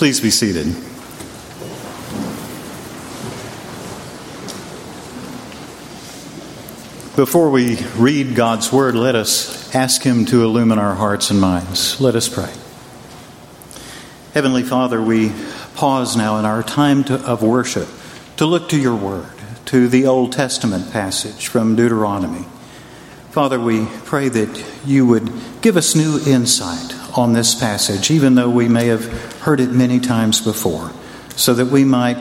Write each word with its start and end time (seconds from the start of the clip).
Please 0.00 0.18
be 0.18 0.30
seated. 0.30 0.64
Before 7.16 7.50
we 7.50 7.76
read 7.98 8.34
God's 8.34 8.72
Word, 8.72 8.94
let 8.94 9.14
us 9.14 9.74
ask 9.74 10.02
Him 10.02 10.24
to 10.24 10.42
illumine 10.42 10.78
our 10.78 10.94
hearts 10.94 11.30
and 11.30 11.38
minds. 11.38 12.00
Let 12.00 12.14
us 12.14 12.30
pray. 12.30 12.50
Heavenly 14.32 14.62
Father, 14.62 15.02
we 15.02 15.32
pause 15.74 16.16
now 16.16 16.38
in 16.38 16.46
our 16.46 16.62
time 16.62 17.04
to, 17.04 17.16
of 17.16 17.42
worship 17.42 17.88
to 18.38 18.46
look 18.46 18.70
to 18.70 18.80
your 18.80 18.96
Word, 18.96 19.28
to 19.66 19.86
the 19.86 20.06
Old 20.06 20.32
Testament 20.32 20.90
passage 20.94 21.48
from 21.48 21.76
Deuteronomy. 21.76 22.46
Father, 23.32 23.60
we 23.60 23.84
pray 24.06 24.30
that 24.30 24.64
you 24.86 25.04
would 25.04 25.30
give 25.60 25.76
us 25.76 25.94
new 25.94 26.18
insight 26.26 26.94
on 27.18 27.34
this 27.34 27.54
passage, 27.54 28.10
even 28.10 28.34
though 28.34 28.48
we 28.48 28.66
may 28.66 28.86
have 28.86 29.29
heard 29.40 29.60
it 29.60 29.70
many 29.70 30.00
times 30.00 30.40
before, 30.40 30.90
so 31.36 31.54
that 31.54 31.66
we 31.66 31.84
might 31.84 32.18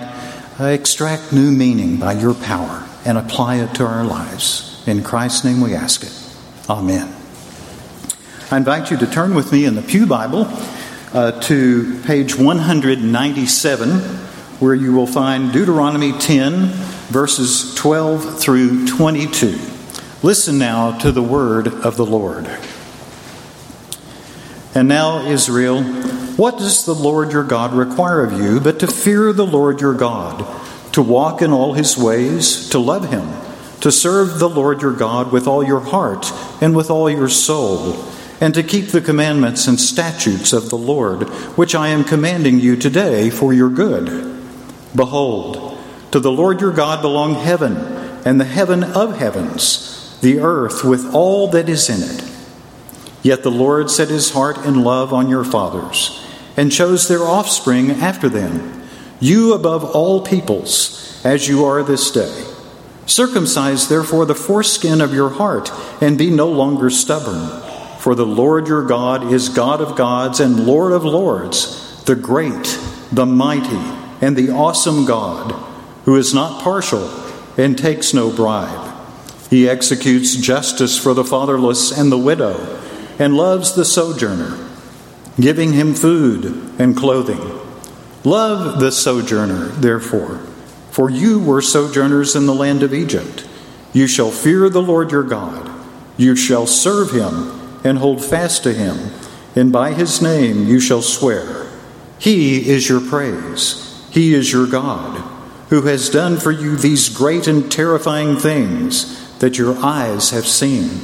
extract 0.60 1.32
new 1.32 1.52
meaning 1.52 1.98
by 1.98 2.14
your 2.14 2.34
power 2.34 2.88
and 3.06 3.18
apply 3.18 3.56
it 3.56 3.76
to 3.76 3.86
our 3.86 4.04
lives. 4.04 4.84
In 4.88 5.04
Christ's 5.04 5.46
name 5.46 5.62
we 5.62 5.76
ask 5.76 6.04
it. 6.04 6.14
Amen. 6.70 7.14
I 8.52 8.58
invite 8.58 8.92
you 8.92 8.98
to 8.98 9.08
turn 9.08 9.36
with 9.36 9.52
me 9.52 9.66
in 9.66 9.76
the 9.76 9.82
Pew 9.82 10.06
Bible 10.08 10.48
uh, 11.14 11.40
to 11.42 12.02
page 12.04 12.36
197, 12.36 13.90
where 14.60 14.76
you 14.76 14.94
will 14.94 15.08
find 15.08 15.52
Deuteronomy 15.52 16.14
10, 16.14 16.68
verses 17.10 17.76
12 17.76 18.40
through 18.40 18.88
22. 18.88 19.58
Listen 20.22 20.58
now 20.58 20.98
to 21.00 21.12
the 21.12 21.22
word 21.22 21.68
of 21.68 21.96
the 21.96 22.06
Lord. 22.06 22.50
And 24.76 24.88
now, 24.88 25.26
Israel, 25.26 25.84
what 26.40 26.58
does 26.58 26.86
the 26.86 26.96
Lord 26.96 27.34
your 27.34 27.44
God 27.44 27.74
require 27.74 28.24
of 28.24 28.40
you 28.40 28.60
but 28.60 28.80
to 28.80 28.88
fear 28.88 29.34
the 29.34 29.46
Lord 29.46 29.82
your 29.82 29.94
God, 29.94 30.46
to 30.94 31.02
walk 31.02 31.42
in 31.42 31.52
all 31.52 31.74
his 31.74 31.98
ways, 31.98 32.70
to 32.70 32.80
love 32.80 33.10
him? 33.10 33.30
to 33.82 33.92
serve 33.92 34.40
the 34.40 34.50
Lord 34.50 34.82
your 34.82 34.94
God 34.94 35.32
with 35.32 35.48
all 35.48 35.64
your 35.64 35.80
heart 35.80 36.32
and 36.62 36.76
with 36.76 36.90
all 36.90 37.10
your 37.10 37.30
soul, 37.30 38.04
and 38.42 38.54
to 38.54 38.64
keep 38.64 38.88
the 38.88 39.02
commandments 39.02 39.68
and 39.68 39.80
statutes 39.80 40.54
of 40.54 40.70
the 40.70 40.78
Lord, 40.78 41.30
which 41.58 41.76
I 41.76 41.90
am 41.90 42.04
commanding 42.04 42.60
you 42.60 42.76
today 42.76 43.30
for 43.30 43.54
your 43.54 43.70
good. 43.70 44.08
Behold, 44.96 45.78
to 46.12 46.20
the 46.20 46.32
Lord 46.32 46.62
your 46.62 46.72
God 46.72 47.02
belong 47.02 47.36
heaven 47.36 47.78
and 48.26 48.40
the 48.40 48.46
heaven 48.46 48.84
of 48.84 49.18
heavens, 49.18 50.18
the 50.22 50.40
earth 50.40 50.84
with 50.84 51.14
all 51.14 51.48
that 51.50 51.70
is 51.70 51.90
in 51.90 52.02
it. 52.02 52.26
Yet 53.22 53.44
the 53.44 53.52
Lord 53.52 53.90
set 53.90 54.10
his 54.10 54.32
heart 54.32 54.58
in 54.66 54.84
love 54.84 55.14
on 55.14 55.30
your 55.30 55.44
fathers, 55.44 56.26
and 56.58 56.72
chose 56.72 57.08
their 57.08 57.24
offspring 57.24 57.92
after 57.92 58.30
them, 58.30 58.84
you 59.20 59.54
above 59.54 59.84
all 59.84 60.22
peoples, 60.26 61.22
as 61.24 61.48
you 61.48 61.66
are 61.66 61.84
this 61.84 62.12
day. 62.12 62.46
Circumcise, 63.06 63.90
therefore, 63.90 64.26
the 64.26 64.36
foreskin 64.36 65.02
of 65.02 65.14
your 65.14 65.30
heart, 65.30 65.72
and 66.02 66.18
be 66.18 66.30
no 66.30 66.48
longer 66.48 66.90
stubborn. 66.90 67.50
For 68.00 68.16
the 68.16 68.26
Lord 68.26 68.68
your 68.68 68.86
God 68.86 69.34
is 69.34 69.50
God 69.50 69.82
of 69.82 69.98
gods 69.98 70.40
and 70.40 70.66
Lord 70.66 70.94
of 70.94 71.04
lords, 71.04 72.04
the 72.06 72.16
great, 72.16 72.80
the 73.12 73.26
mighty, 73.26 73.76
and 74.22 74.38
the 74.38 74.52
awesome 74.52 75.06
God, 75.06 75.52
who 76.06 76.16
is 76.16 76.34
not 76.34 76.62
partial 76.62 77.10
and 77.58 77.78
takes 77.78 78.14
no 78.14 78.32
bribe. 78.32 78.96
He 79.50 79.68
executes 79.68 80.36
justice 80.36 80.98
for 80.98 81.14
the 81.14 81.26
fatherless 81.26 81.92
and 81.92 82.12
the 82.12 82.18
widow, 82.18 82.80
and 83.18 83.36
loves 83.36 83.74
the 83.74 83.84
sojourner, 83.84 84.69
giving 85.40 85.74
him 85.74 85.94
food 85.94 86.46
and 86.80 86.96
clothing. 86.96 87.60
Love 88.24 88.80
the 88.80 88.92
sojourner, 88.92 89.68
therefore 89.68 90.40
for 90.92 91.10
you 91.10 91.40
were 91.40 91.62
sojourners 91.62 92.36
in 92.36 92.46
the 92.46 92.54
land 92.54 92.84
of 92.84 92.94
Egypt. 92.94 93.48
You 93.94 94.08
shall 94.08 94.32
fear 94.32 94.70
the 94.70 94.82
Lord 94.82 95.12
your 95.12 95.24
God. 95.24 95.72
You 96.18 96.36
shall 96.36 96.68
serve 96.68 97.12
him 97.12 97.58
and 97.86 97.98
hold 97.98 98.22
fast 98.22 98.64
to 98.64 98.74
him, 98.74 99.12
and 99.56 99.72
by 99.72 99.94
his 99.94 100.22
name 100.22 100.68
you 100.68 100.82
shall 100.82 101.02
swear. 101.02 101.68
He 102.18 102.70
is 102.70 102.90
your 102.90 103.00
praise. 103.00 104.06
He 104.12 104.34
is 104.34 104.52
your 104.52 104.68
God, 104.68 105.20
who 105.70 105.84
has 105.84 106.10
done 106.10 106.38
for 106.38 106.52
you 106.52 106.76
these 106.76 107.08
great 107.08 107.48
and 107.48 107.72
terrifying 107.72 108.36
things 108.36 109.38
that 109.38 109.58
your 109.58 109.78
eyes 109.78 110.32
have 110.32 110.48
seen. 110.48 111.00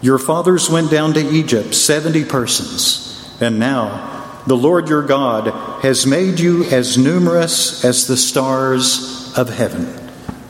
Your 0.00 0.18
fathers 0.18 0.68
went 0.68 0.90
down 0.90 1.14
to 1.14 1.20
Egypt, 1.20 1.74
70 1.74 2.24
persons, 2.24 3.03
and 3.40 3.58
now 3.58 4.42
the 4.46 4.56
Lord 4.56 4.88
your 4.88 5.02
God 5.02 5.82
has 5.82 6.06
made 6.06 6.38
you 6.38 6.64
as 6.64 6.98
numerous 6.98 7.84
as 7.84 8.06
the 8.06 8.16
stars 8.16 9.32
of 9.36 9.48
heaven. 9.48 10.04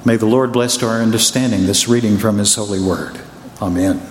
May 0.04 0.16
the 0.16 0.26
Lord 0.26 0.52
bless 0.52 0.76
to 0.78 0.86
our 0.86 1.00
understanding 1.00 1.66
this 1.66 1.88
reading 1.88 2.18
from 2.18 2.38
his 2.38 2.54
holy 2.54 2.80
word. 2.80 3.20
Amen. 3.62 4.02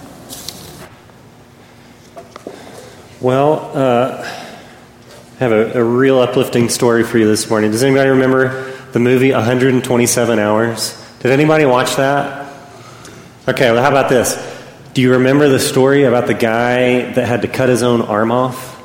Well, 3.20 3.72
uh, 3.74 4.22
I 4.24 5.40
have 5.40 5.52
a, 5.52 5.80
a, 5.80 5.84
real 5.84 6.20
uplifting 6.20 6.68
story 6.70 7.04
for 7.04 7.18
you 7.18 7.28
this 7.28 7.50
morning. 7.50 7.72
Does 7.72 7.84
anybody 7.84 8.10
remember 8.10 8.72
the 8.92 9.00
movie 9.00 9.32
127 9.32 10.40
Hours? 10.40 11.00
Did 11.20 11.32
anybody 11.32 11.66
watch 11.66 11.96
that? 11.96 12.54
Okay, 13.48 13.72
well, 13.72 13.82
how 13.82 13.90
about 13.90 14.10
this? 14.10 14.53
Do 14.94 15.02
you 15.02 15.14
remember 15.14 15.50
the 15.50 15.58
story 15.58 16.04
about 16.04 16.28
the 16.28 16.36
guy 16.36 17.12
that 17.14 17.28
had 17.28 17.42
to 17.42 17.48
cut 17.48 17.68
his 17.68 17.82
own 17.82 18.04
arm 18.04 18.32
off? 18.32 18.80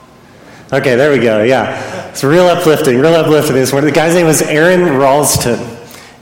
Okay, 0.73 0.97
there 0.97 1.13
we 1.13 1.19
go. 1.19 1.43
Yeah. 1.43 2.09
It's 2.09 2.25
real 2.25 2.47
uplifting, 2.47 2.99
real 2.99 3.13
uplifting 3.13 3.55
this 3.55 3.73
morning. 3.73 3.91
The 3.91 3.95
guy's 3.95 4.15
name 4.15 4.25
was 4.25 4.41
Aron 4.41 4.97
Ralston. 4.97 5.59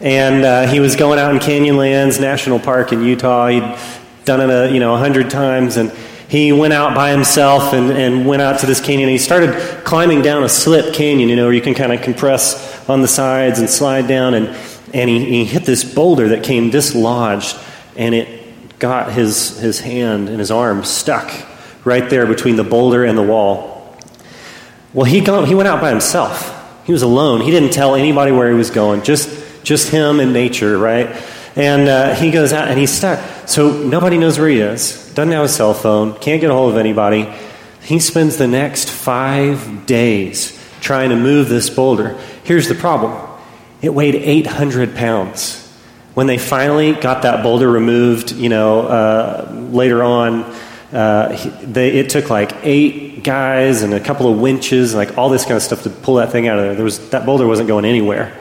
And 0.00 0.44
uh, 0.44 0.66
he 0.66 0.80
was 0.80 0.96
going 0.96 1.20
out 1.20 1.32
in 1.32 1.38
Canyonlands 1.38 2.20
National 2.20 2.58
Park 2.58 2.92
in 2.92 3.04
Utah. 3.04 3.46
He'd 3.46 3.78
done 4.24 4.40
it 4.40 4.50
a, 4.52 4.72
you 4.72 4.80
know, 4.80 4.94
a 4.94 4.98
hundred 4.98 5.30
times. 5.30 5.76
And 5.76 5.92
he 6.28 6.50
went 6.50 6.72
out 6.72 6.96
by 6.96 7.12
himself 7.12 7.72
and, 7.72 7.92
and 7.92 8.26
went 8.26 8.42
out 8.42 8.58
to 8.60 8.66
this 8.66 8.80
canyon. 8.80 9.08
And 9.08 9.12
He 9.12 9.18
started 9.18 9.84
climbing 9.84 10.20
down 10.20 10.42
a 10.42 10.48
slip 10.48 10.94
canyon, 10.94 11.28
you 11.28 11.36
know, 11.36 11.44
where 11.44 11.54
you 11.54 11.62
can 11.62 11.74
kind 11.74 11.92
of 11.92 12.02
compress 12.02 12.88
on 12.88 13.02
the 13.02 13.08
sides 13.08 13.60
and 13.60 13.70
slide 13.70 14.08
down. 14.08 14.34
And, 14.34 14.48
and 14.92 15.08
he, 15.08 15.24
he 15.24 15.44
hit 15.44 15.62
this 15.62 15.84
boulder 15.84 16.30
that 16.30 16.42
came 16.42 16.70
dislodged. 16.70 17.56
And 17.96 18.16
it 18.16 18.45
got 18.78 19.12
his, 19.12 19.58
his 19.58 19.80
hand 19.80 20.28
and 20.28 20.38
his 20.38 20.50
arm 20.50 20.84
stuck 20.84 21.30
right 21.84 22.08
there 22.10 22.26
between 22.26 22.56
the 22.56 22.64
boulder 22.64 23.04
and 23.04 23.16
the 23.16 23.22
wall. 23.22 23.96
Well, 24.92 25.04
he, 25.04 25.20
he 25.20 25.54
went 25.54 25.68
out 25.68 25.80
by 25.80 25.90
himself. 25.90 26.52
He 26.84 26.92
was 26.92 27.02
alone. 27.02 27.40
He 27.40 27.50
didn't 27.50 27.72
tell 27.72 27.94
anybody 27.94 28.32
where 28.32 28.50
he 28.50 28.56
was 28.56 28.70
going, 28.70 29.02
just, 29.02 29.64
just 29.64 29.90
him 29.90 30.20
and 30.20 30.32
nature, 30.32 30.78
right? 30.78 31.22
And 31.56 31.88
uh, 31.88 32.14
he 32.14 32.30
goes 32.30 32.52
out 32.52 32.68
and 32.68 32.78
he's 32.78 32.92
stuck. 32.92 33.48
So 33.48 33.72
nobody 33.82 34.18
knows 34.18 34.38
where 34.38 34.48
he 34.48 34.60
is, 34.60 35.12
doesn't 35.14 35.32
have 35.32 35.44
a 35.44 35.48
cell 35.48 35.74
phone, 35.74 36.14
can't 36.18 36.40
get 36.40 36.50
a 36.50 36.54
hold 36.54 36.72
of 36.72 36.78
anybody. 36.78 37.32
He 37.82 37.98
spends 37.98 38.36
the 38.36 38.48
next 38.48 38.90
five 38.90 39.86
days 39.86 40.52
trying 40.80 41.10
to 41.10 41.16
move 41.16 41.48
this 41.48 41.70
boulder. 41.70 42.18
Here's 42.44 42.68
the 42.68 42.74
problem 42.74 43.22
it 43.80 43.94
weighed 43.94 44.14
800 44.14 44.94
pounds. 44.94 45.65
When 46.16 46.26
they 46.26 46.38
finally 46.38 46.94
got 46.94 47.24
that 47.24 47.42
boulder 47.42 47.70
removed, 47.70 48.32
you 48.32 48.48
know, 48.48 48.86
uh, 48.86 49.50
later 49.70 50.02
on, 50.02 50.44
uh, 50.90 51.36
they, 51.62 51.90
it 51.90 52.08
took 52.08 52.30
like 52.30 52.52
eight 52.62 53.22
guys 53.22 53.82
and 53.82 53.92
a 53.92 54.00
couple 54.00 54.32
of 54.32 54.40
winches 54.40 54.94
and 54.94 54.98
like 54.98 55.18
all 55.18 55.28
this 55.28 55.42
kind 55.42 55.56
of 55.56 55.62
stuff 55.62 55.82
to 55.82 55.90
pull 55.90 56.14
that 56.14 56.32
thing 56.32 56.48
out 56.48 56.58
of 56.58 56.64
there. 56.64 56.74
there 56.74 56.84
was, 56.84 57.10
that 57.10 57.26
boulder 57.26 57.46
wasn't 57.46 57.68
going 57.68 57.84
anywhere. 57.84 58.34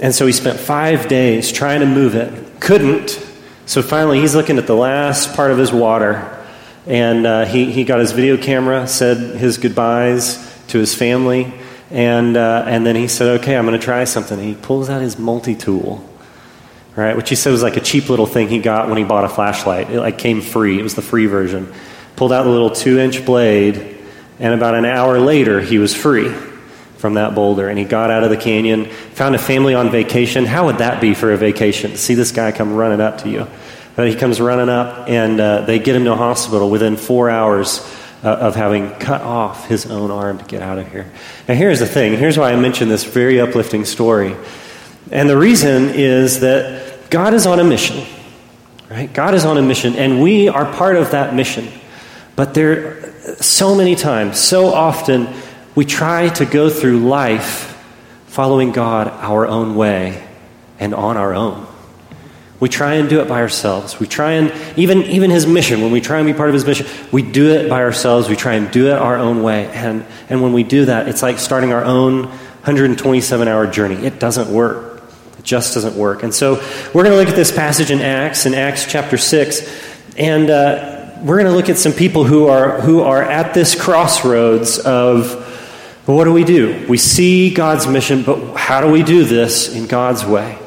And 0.00 0.14
so 0.14 0.26
he 0.26 0.32
spent 0.34 0.60
five 0.60 1.08
days 1.08 1.50
trying 1.50 1.80
to 1.80 1.86
move 1.86 2.14
it. 2.14 2.60
Couldn't. 2.60 3.26
So 3.64 3.80
finally, 3.80 4.20
he's 4.20 4.34
looking 4.34 4.58
at 4.58 4.66
the 4.66 4.76
last 4.76 5.34
part 5.34 5.52
of 5.52 5.56
his 5.56 5.72
water. 5.72 6.44
And 6.86 7.26
uh, 7.26 7.46
he, 7.46 7.72
he 7.72 7.84
got 7.84 8.00
his 8.00 8.12
video 8.12 8.36
camera, 8.36 8.86
said 8.86 9.16
his 9.36 9.56
goodbyes 9.56 10.36
to 10.66 10.78
his 10.78 10.94
family. 10.94 11.54
And, 11.90 12.36
uh, 12.36 12.66
and 12.66 12.84
then 12.84 12.96
he 12.96 13.08
said, 13.08 13.40
okay, 13.40 13.56
I'm 13.56 13.64
going 13.64 13.80
to 13.80 13.82
try 13.82 14.04
something. 14.04 14.38
He 14.38 14.54
pulls 14.54 14.90
out 14.90 15.00
his 15.00 15.18
multi 15.18 15.54
tool 15.54 16.06
right? 16.96 17.16
Which 17.16 17.28
he 17.28 17.36
said 17.36 17.52
was 17.52 17.62
like 17.62 17.76
a 17.76 17.80
cheap 17.80 18.08
little 18.08 18.26
thing 18.26 18.48
he 18.48 18.58
got 18.58 18.88
when 18.88 18.98
he 18.98 19.04
bought 19.04 19.24
a 19.24 19.28
flashlight. 19.28 19.90
It 19.90 20.00
like 20.00 20.18
came 20.18 20.40
free. 20.40 20.78
It 20.78 20.82
was 20.82 20.94
the 20.94 21.02
free 21.02 21.26
version. 21.26 21.72
Pulled 22.16 22.32
out 22.32 22.44
the 22.44 22.50
little 22.50 22.70
two-inch 22.70 23.26
blade, 23.26 23.98
and 24.38 24.54
about 24.54 24.74
an 24.74 24.86
hour 24.86 25.20
later, 25.20 25.60
he 25.60 25.78
was 25.78 25.94
free 25.94 26.30
from 26.96 27.14
that 27.14 27.34
boulder. 27.34 27.68
And 27.68 27.78
he 27.78 27.84
got 27.84 28.10
out 28.10 28.24
of 28.24 28.30
the 28.30 28.38
canyon, 28.38 28.86
found 28.86 29.34
a 29.34 29.38
family 29.38 29.74
on 29.74 29.90
vacation. 29.90 30.46
How 30.46 30.66
would 30.66 30.78
that 30.78 31.00
be 31.00 31.12
for 31.12 31.32
a 31.32 31.36
vacation? 31.36 31.90
To 31.90 31.98
see 31.98 32.14
this 32.14 32.32
guy 32.32 32.52
come 32.52 32.74
running 32.74 33.00
up 33.00 33.18
to 33.18 33.28
you. 33.28 33.46
But 33.94 34.08
he 34.08 34.14
comes 34.14 34.40
running 34.40 34.68
up, 34.68 35.08
and 35.08 35.40
uh, 35.40 35.60
they 35.62 35.78
get 35.78 35.94
him 35.94 36.04
to 36.04 36.12
a 36.12 36.16
hospital 36.16 36.70
within 36.70 36.96
four 36.96 37.30
hours 37.30 37.80
uh, 38.22 38.28
of 38.28 38.54
having 38.54 38.90
cut 38.98 39.20
off 39.22 39.68
his 39.68 39.86
own 39.86 40.10
arm 40.10 40.38
to 40.38 40.44
get 40.44 40.62
out 40.62 40.78
of 40.78 40.90
here. 40.90 41.10
Now, 41.48 41.54
here's 41.54 41.80
the 41.80 41.86
thing. 41.86 42.16
Here's 42.16 42.38
why 42.38 42.52
I 42.52 42.56
mention 42.56 42.88
this 42.88 43.04
very 43.04 43.40
uplifting 43.40 43.84
story. 43.84 44.34
And 45.10 45.28
the 45.28 45.36
reason 45.36 45.90
is 45.90 46.40
that 46.40 47.10
God 47.10 47.34
is 47.34 47.46
on 47.46 47.60
a 47.60 47.64
mission, 47.64 48.04
right? 48.90 49.12
God 49.12 49.34
is 49.34 49.44
on 49.44 49.56
a 49.56 49.62
mission, 49.62 49.94
and 49.94 50.22
we 50.22 50.48
are 50.48 50.64
part 50.72 50.96
of 50.96 51.12
that 51.12 51.34
mission. 51.34 51.68
But 52.34 52.54
there, 52.54 53.12
so 53.40 53.74
many 53.74 53.94
times, 53.94 54.38
so 54.38 54.66
often, 54.66 55.28
we 55.74 55.84
try 55.84 56.28
to 56.30 56.44
go 56.44 56.70
through 56.70 57.00
life 57.00 57.72
following 58.26 58.72
God 58.72 59.08
our 59.08 59.46
own 59.46 59.76
way 59.76 60.26
and 60.78 60.94
on 60.94 61.16
our 61.16 61.34
own. 61.34 61.66
We 62.58 62.70
try 62.70 62.94
and 62.94 63.08
do 63.08 63.20
it 63.20 63.28
by 63.28 63.40
ourselves. 63.40 64.00
We 64.00 64.06
try 64.06 64.32
and, 64.32 64.52
even, 64.78 65.02
even 65.04 65.30
his 65.30 65.46
mission, 65.46 65.82
when 65.82 65.92
we 65.92 66.00
try 66.00 66.18
and 66.18 66.26
be 66.26 66.32
part 66.32 66.48
of 66.48 66.54
his 66.54 66.64
mission, 66.64 66.86
we 67.12 67.22
do 67.22 67.50
it 67.50 67.68
by 67.68 67.82
ourselves. 67.82 68.28
We 68.28 68.36
try 68.36 68.54
and 68.54 68.70
do 68.70 68.88
it 68.88 68.94
our 68.94 69.16
own 69.16 69.42
way. 69.42 69.66
And, 69.68 70.06
and 70.30 70.42
when 70.42 70.54
we 70.54 70.62
do 70.62 70.86
that, 70.86 71.06
it's 71.06 71.22
like 71.22 71.38
starting 71.38 71.72
our 71.72 71.84
own 71.84 72.24
127 72.24 73.46
hour 73.46 73.66
journey. 73.66 73.96
It 73.96 74.18
doesn't 74.18 74.50
work. 74.50 74.95
Just 75.46 75.74
doesn't 75.74 75.94
work. 75.94 76.24
And 76.24 76.34
so 76.34 76.56
we're 76.92 77.04
going 77.04 77.12
to 77.12 77.16
look 77.16 77.28
at 77.28 77.36
this 77.36 77.52
passage 77.52 77.92
in 77.92 78.00
Acts, 78.00 78.46
in 78.46 78.52
Acts 78.52 78.84
chapter 78.84 79.16
6. 79.16 80.16
And 80.18 80.50
uh, 80.50 81.16
we're 81.22 81.40
going 81.40 81.46
to 81.46 81.56
look 81.56 81.68
at 81.68 81.78
some 81.78 81.92
people 81.92 82.24
who 82.24 82.48
are, 82.48 82.80
who 82.80 83.00
are 83.02 83.22
at 83.22 83.54
this 83.54 83.80
crossroads 83.80 84.78
of 84.80 85.44
what 86.04 86.24
do 86.24 86.32
we 86.32 86.44
do? 86.44 86.84
We 86.88 86.98
see 86.98 87.54
God's 87.54 87.86
mission, 87.86 88.24
but 88.24 88.56
how 88.56 88.80
do 88.80 88.90
we 88.90 89.04
do 89.04 89.24
this 89.24 89.74
in 89.74 89.86
God's 89.86 90.24
way? 90.26 90.58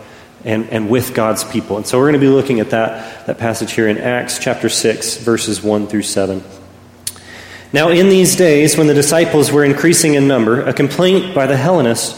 and, 0.46 0.70
and 0.70 0.90
with 0.90 1.14
God's 1.14 1.44
people. 1.44 1.78
And 1.78 1.86
so 1.86 1.98
we're 1.98 2.06
going 2.06 2.14
to 2.14 2.20
be 2.20 2.34
looking 2.34 2.60
at 2.60 2.70
that, 2.70 3.26
that 3.28 3.38
passage 3.38 3.74
here 3.74 3.88
in 3.88 3.98
Acts 3.98 4.40
chapter 4.40 4.70
6, 4.70 5.18
verses 5.18 5.62
1 5.62 5.88
through 5.88 6.04
7. 6.04 6.44
Now, 7.72 7.90
in 7.90 8.10
these 8.10 8.36
days, 8.36 8.78
when 8.78 8.88
the 8.88 8.94
disciples 8.94 9.52
were 9.52 9.64
increasing 9.64 10.16
in 10.16 10.28
number, 10.28 10.62
a 10.62 10.74
complaint 10.74 11.36
by 11.36 11.46
the 11.46 11.58
Hellenists 11.58 12.18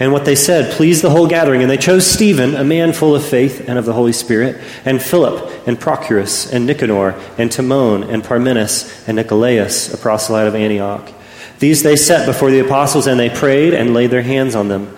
And 0.00 0.12
what 0.12 0.24
they 0.24 0.36
said 0.36 0.72
pleased 0.72 1.02
the 1.02 1.10
whole 1.10 1.26
gathering, 1.26 1.62
and 1.62 1.70
they 1.70 1.76
chose 1.76 2.06
Stephen, 2.06 2.54
a 2.54 2.62
man 2.62 2.92
full 2.92 3.14
of 3.14 3.24
faith 3.24 3.68
and 3.68 3.78
of 3.78 3.84
the 3.84 3.92
Holy 3.92 4.12
Spirit, 4.12 4.60
and 4.84 5.02
Philip, 5.02 5.66
and 5.66 5.78
Prochorus, 5.78 6.52
and 6.52 6.66
Nicanor, 6.66 7.20
and 7.36 7.50
Timon, 7.50 8.04
and 8.04 8.22
Parmenas, 8.22 9.08
and 9.08 9.16
Nicolaus, 9.16 9.92
a 9.92 9.98
proselyte 9.98 10.46
of 10.46 10.54
Antioch. 10.54 11.10
These 11.58 11.82
they 11.82 11.96
set 11.96 12.26
before 12.26 12.50
the 12.50 12.60
apostles, 12.60 13.08
and 13.08 13.18
they 13.18 13.30
prayed 13.30 13.74
and 13.74 13.92
laid 13.92 14.10
their 14.10 14.22
hands 14.22 14.54
on 14.54 14.68
them. 14.68 14.96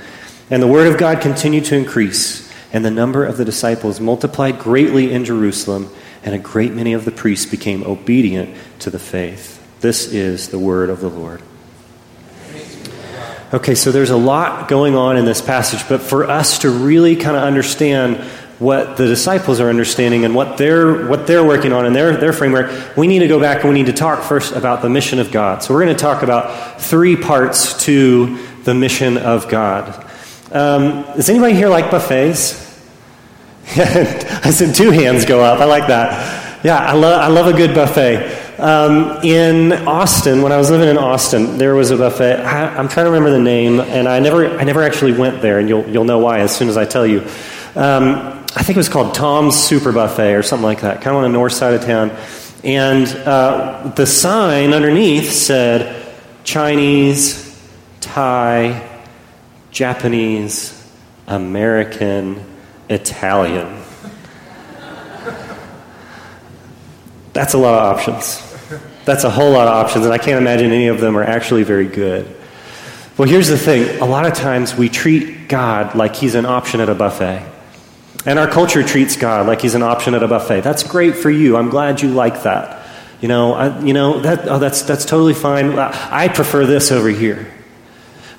And 0.50 0.62
the 0.62 0.67
word 0.67 0.87
of 0.87 0.99
God 0.99 1.23
continued 1.23 1.64
to 1.67 1.76
increase, 1.76 2.52
and 2.73 2.85
the 2.85 2.91
number 2.91 3.25
of 3.25 3.38
the 3.38 3.44
disciples 3.44 4.00
multiplied 4.00 4.58
greatly 4.58 5.12
in 5.12 5.25
Jerusalem 5.25 5.91
and 6.23 6.35
a 6.35 6.38
great 6.38 6.73
many 6.73 6.93
of 6.93 7.05
the 7.05 7.11
priests 7.11 7.50
became 7.50 7.82
obedient 7.85 8.55
to 8.81 8.91
the 8.91 8.99
faith. 8.99 9.56
This 9.81 10.12
is 10.12 10.49
the 10.49 10.58
word 10.58 10.91
of 10.91 11.00
the 11.00 11.08
Lord. 11.08 11.43
Okay, 13.52 13.75
so 13.75 13.91
there's 13.91 14.11
a 14.11 14.17
lot 14.17 14.69
going 14.69 14.94
on 14.94 15.17
in 15.17 15.25
this 15.25 15.43
passage, 15.43 15.88
but 15.88 16.00
for 16.00 16.23
us 16.23 16.61
to 16.61 16.70
really 16.70 17.17
kind 17.17 17.37
of 17.37 17.43
understand 17.43 18.19
what 18.61 18.97
the 18.97 19.08
disciples 19.08 19.58
are 19.58 19.69
understanding 19.69 20.25
and 20.25 20.37
what 20.37 20.56
they're 20.56 21.08
what 21.08 21.26
they're 21.26 21.43
working 21.43 21.73
on 21.73 21.85
in 21.85 21.93
their, 21.93 22.17
their 22.17 22.32
framework, 22.32 22.97
we 22.97 23.08
need 23.08 23.19
to 23.20 23.26
go 23.26 23.41
back 23.41 23.64
and 23.64 23.73
we 23.73 23.75
need 23.75 23.87
to 23.87 23.93
talk 23.93 24.23
first 24.23 24.55
about 24.55 24.82
the 24.82 24.88
mission 24.88 25.19
of 25.19 25.32
God. 25.32 25.64
So 25.64 25.75
we're 25.75 25.85
going 25.85 25.97
to 25.97 26.00
talk 26.00 26.23
about 26.23 26.81
three 26.81 27.17
parts 27.17 27.85
to 27.87 28.38
the 28.62 28.73
mission 28.73 29.19
of 29.19 29.49
God. 29.49 30.06
Um, 30.52 31.02
does 31.17 31.29
anybody 31.29 31.55
here 31.55 31.69
like 31.69 31.91
buffets? 31.91 32.55
I 33.76 34.50
said 34.52 34.76
two 34.76 34.93
hands 34.93 35.25
go 35.25 35.43
up. 35.43 35.58
I 35.58 35.64
like 35.64 35.88
that. 35.88 36.64
Yeah, 36.64 36.79
I 36.79 36.93
love, 36.93 37.20
I 37.20 37.26
love 37.26 37.52
a 37.52 37.56
good 37.56 37.75
buffet. 37.75 38.39
Um, 38.61 39.25
in 39.25 39.73
Austin, 39.73 40.43
when 40.43 40.53
I 40.53 40.59
was 40.59 40.71
living 40.71 40.91
in 40.91 40.99
Austin, 40.99 41.57
there 41.57 41.75
was 41.75 41.91
a 41.91 41.97
buffet. 41.97 42.41
I, 42.45 42.79
am 42.79 42.89
trying 42.89 43.07
to 43.07 43.11
remember 43.11 43.31
the 43.31 43.39
name, 43.39 43.81
and 43.81 44.07
I 44.07 44.21
never, 44.21 44.51
I 44.59 44.65
never 44.65 44.83
actually 44.83 45.12
went 45.12 45.41
there, 45.41 45.59
and 45.59 45.67
you'll, 45.67 45.89
you'll 45.89 46.05
know 46.05 46.19
why 46.19 46.41
as 46.41 46.55
soon 46.55 46.69
as 46.69 46.77
I 46.77 46.85
tell 46.85 47.07
you. 47.07 47.21
Um, 47.75 48.17
I 48.55 48.62
think 48.62 48.71
it 48.71 48.77
was 48.77 48.91
called 48.91 49.15
Tom's 49.15 49.57
Super 49.57 49.93
Buffet 49.93 50.35
or 50.35 50.43
something 50.43 50.65
like 50.65 50.83
that, 50.83 51.01
kind 51.01 51.17
of 51.17 51.23
on 51.25 51.33
the 51.33 51.39
north 51.39 51.55
side 51.55 51.73
of 51.73 51.81
town. 51.81 52.15
And 52.62 53.07
uh, 53.09 53.95
the 53.97 54.05
sign 54.05 54.75
underneath 54.75 55.33
said 55.33 56.15
Chinese, 56.45 57.59
Thai, 58.03 58.87
Japanese, 59.71 60.87
American, 61.27 62.45
Italian. 62.91 63.69
That's 67.33 67.55
a 67.55 67.59
lot 67.59 67.75
of 67.75 67.97
options. 67.97 68.50
That's 69.05 69.25
a 69.25 69.31
whole 69.31 69.50
lot 69.50 69.67
of 69.67 69.75
options, 69.75 70.05
and 70.05 70.14
I 70.14 70.19
can't 70.19 70.38
imagine 70.38 70.73
any 70.73 70.88
of 70.88 71.00
them 71.00 71.17
are 71.17 71.25
actually 71.25 71.62
very 71.62 71.88
good. 71.88 72.37
Well, 73.17 73.29
here's 73.29 73.49
the 73.49 73.58
thing 73.58 74.00
a 74.00 74.06
lot 74.06 74.26
of 74.26 74.35
times 74.35 74.75
we 74.75 74.88
treat 74.88 75.49
God 75.49 75.94
like 75.94 76.17
he's 76.17 76.35
an 76.35 76.47
option 76.47 76.81
at 76.81 76.88
a 76.88 76.94
buffet. 76.94 77.47
And 78.26 78.38
our 78.38 78.47
culture 78.47 78.82
treats 78.82 79.17
God 79.17 79.47
like 79.47 79.62
he's 79.62 79.75
an 79.75 79.82
option 79.82 80.14
at 80.14 80.23
a 80.23 80.29
buffet. 80.29 80.61
That's 80.61 80.82
great 80.82 81.17
for 81.17 81.31
you. 81.31 81.56
I'm 81.56 81.70
glad 81.70 82.02
you 82.02 82.11
like 82.11 82.43
that. 82.43 82.87
You 83.20 83.29
know, 83.29 83.55
I, 83.55 83.79
you 83.81 83.93
know 83.93 84.20
that, 84.20 84.49
oh, 84.49 84.58
that's, 84.58 84.82
that's 84.82 85.05
totally 85.05 85.35
fine. 85.35 85.79
I 85.79 86.29
prefer 86.29 86.67
this 86.67 86.91
over 86.91 87.08
here. 87.08 87.52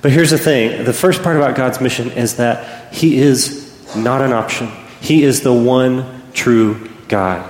But 0.02 0.10
here's 0.10 0.30
the 0.30 0.38
thing 0.38 0.84
the 0.84 0.92
first 0.92 1.22
part 1.22 1.36
about 1.36 1.56
God's 1.56 1.80
mission 1.80 2.10
is 2.10 2.36
that 2.36 2.92
he 2.92 3.18
is 3.18 3.96
not 3.96 4.20
an 4.20 4.32
option. 4.32 4.68
He 5.00 5.22
is 5.22 5.42
the 5.42 5.52
one 5.52 6.22
true 6.32 6.90
God. 7.08 7.48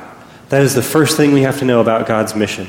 That 0.50 0.62
is 0.62 0.75
the 0.75 0.82
first 0.82 1.17
thing 1.17 1.32
we 1.32 1.43
have 1.43 1.61
to 1.61 1.64
know 1.64 1.81
about 1.81 2.06
God's 2.06 2.35
mission. 2.35 2.69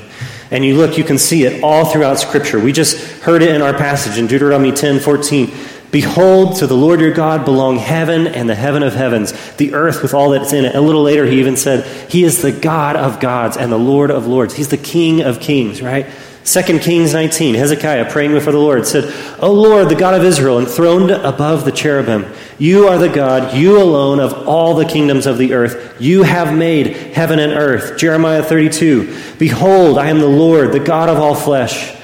And 0.53 0.63
you 0.63 0.77
look, 0.77 0.99
you 0.99 1.03
can 1.03 1.17
see 1.17 1.45
it 1.45 1.63
all 1.63 1.83
throughout 1.83 2.19
Scripture. 2.19 2.59
We 2.59 2.71
just 2.71 3.21
heard 3.23 3.41
it 3.41 3.55
in 3.55 3.63
our 3.63 3.73
passage 3.73 4.19
in 4.19 4.27
Deuteronomy 4.27 4.71
10 4.71 4.99
14. 4.99 5.51
Behold, 5.89 6.57
to 6.57 6.67
the 6.67 6.75
Lord 6.75 7.01
your 7.01 7.13
God 7.13 7.43
belong 7.43 7.77
heaven 7.77 8.27
and 8.27 8.47
the 8.47 8.55
heaven 8.55 8.83
of 8.83 8.93
heavens, 8.93 9.31
the 9.57 9.73
earth 9.73 10.03
with 10.03 10.13
all 10.13 10.29
that's 10.29 10.53
in 10.53 10.65
it. 10.65 10.75
A 10.75 10.81
little 10.81 11.01
later, 11.01 11.25
he 11.25 11.39
even 11.39 11.57
said, 11.57 11.85
He 12.09 12.23
is 12.23 12.41
the 12.41 12.51
God 12.51 12.95
of 12.95 13.19
gods 13.19 13.57
and 13.57 13.71
the 13.71 13.79
Lord 13.79 14.11
of 14.11 14.27
lords. 14.27 14.53
He's 14.53 14.69
the 14.69 14.77
King 14.77 15.21
of 15.21 15.39
kings, 15.39 15.81
right? 15.81 16.05
2 16.45 16.79
Kings 16.79 17.13
19, 17.13 17.55
Hezekiah 17.55 18.11
praying 18.11 18.33
before 18.33 18.51
the 18.51 18.59
Lord 18.59 18.85
said, 18.85 19.13
O 19.39 19.53
Lord, 19.53 19.87
the 19.87 19.95
God 19.95 20.13
of 20.13 20.25
Israel, 20.25 20.59
enthroned 20.59 21.09
above 21.09 21.63
the 21.63 21.71
cherubim, 21.71 22.25
you 22.59 22.87
are 22.87 22.97
the 22.97 23.07
God, 23.07 23.55
you 23.55 23.81
alone 23.81 24.19
of 24.19 24.47
all 24.47 24.75
the 24.75 24.85
kingdoms 24.85 25.25
of 25.25 25.37
the 25.37 25.53
earth. 25.53 25.92
You 26.03 26.23
have 26.23 26.53
made 26.53 26.87
heaven 26.87 27.39
and 27.39 27.53
earth. 27.53 27.97
Jeremiah 27.97 28.43
32, 28.43 29.37
Behold, 29.39 29.97
I 29.97 30.09
am 30.09 30.19
the 30.19 30.27
Lord, 30.27 30.73
the 30.73 30.81
God 30.81 31.07
of 31.07 31.17
all 31.17 31.33
flesh. 31.33 31.95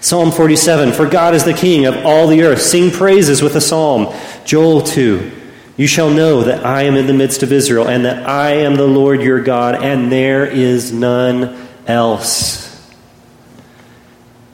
Psalm 0.00 0.32
47, 0.32 0.92
For 0.92 1.06
God 1.06 1.34
is 1.34 1.44
the 1.44 1.52
King 1.52 1.84
of 1.84 2.06
all 2.06 2.26
the 2.26 2.42
earth. 2.42 2.62
Sing 2.62 2.90
praises 2.90 3.42
with 3.42 3.54
a 3.54 3.60
psalm. 3.60 4.14
Joel 4.46 4.80
2, 4.80 5.30
You 5.76 5.86
shall 5.86 6.08
know 6.08 6.42
that 6.44 6.64
I 6.64 6.84
am 6.84 6.96
in 6.96 7.06
the 7.06 7.12
midst 7.12 7.42
of 7.42 7.52
Israel, 7.52 7.86
and 7.86 8.06
that 8.06 8.26
I 8.26 8.52
am 8.52 8.76
the 8.76 8.86
Lord 8.86 9.20
your 9.20 9.42
God, 9.42 9.74
and 9.74 10.10
there 10.10 10.46
is 10.46 10.90
none 10.90 11.68
else. 11.86 12.90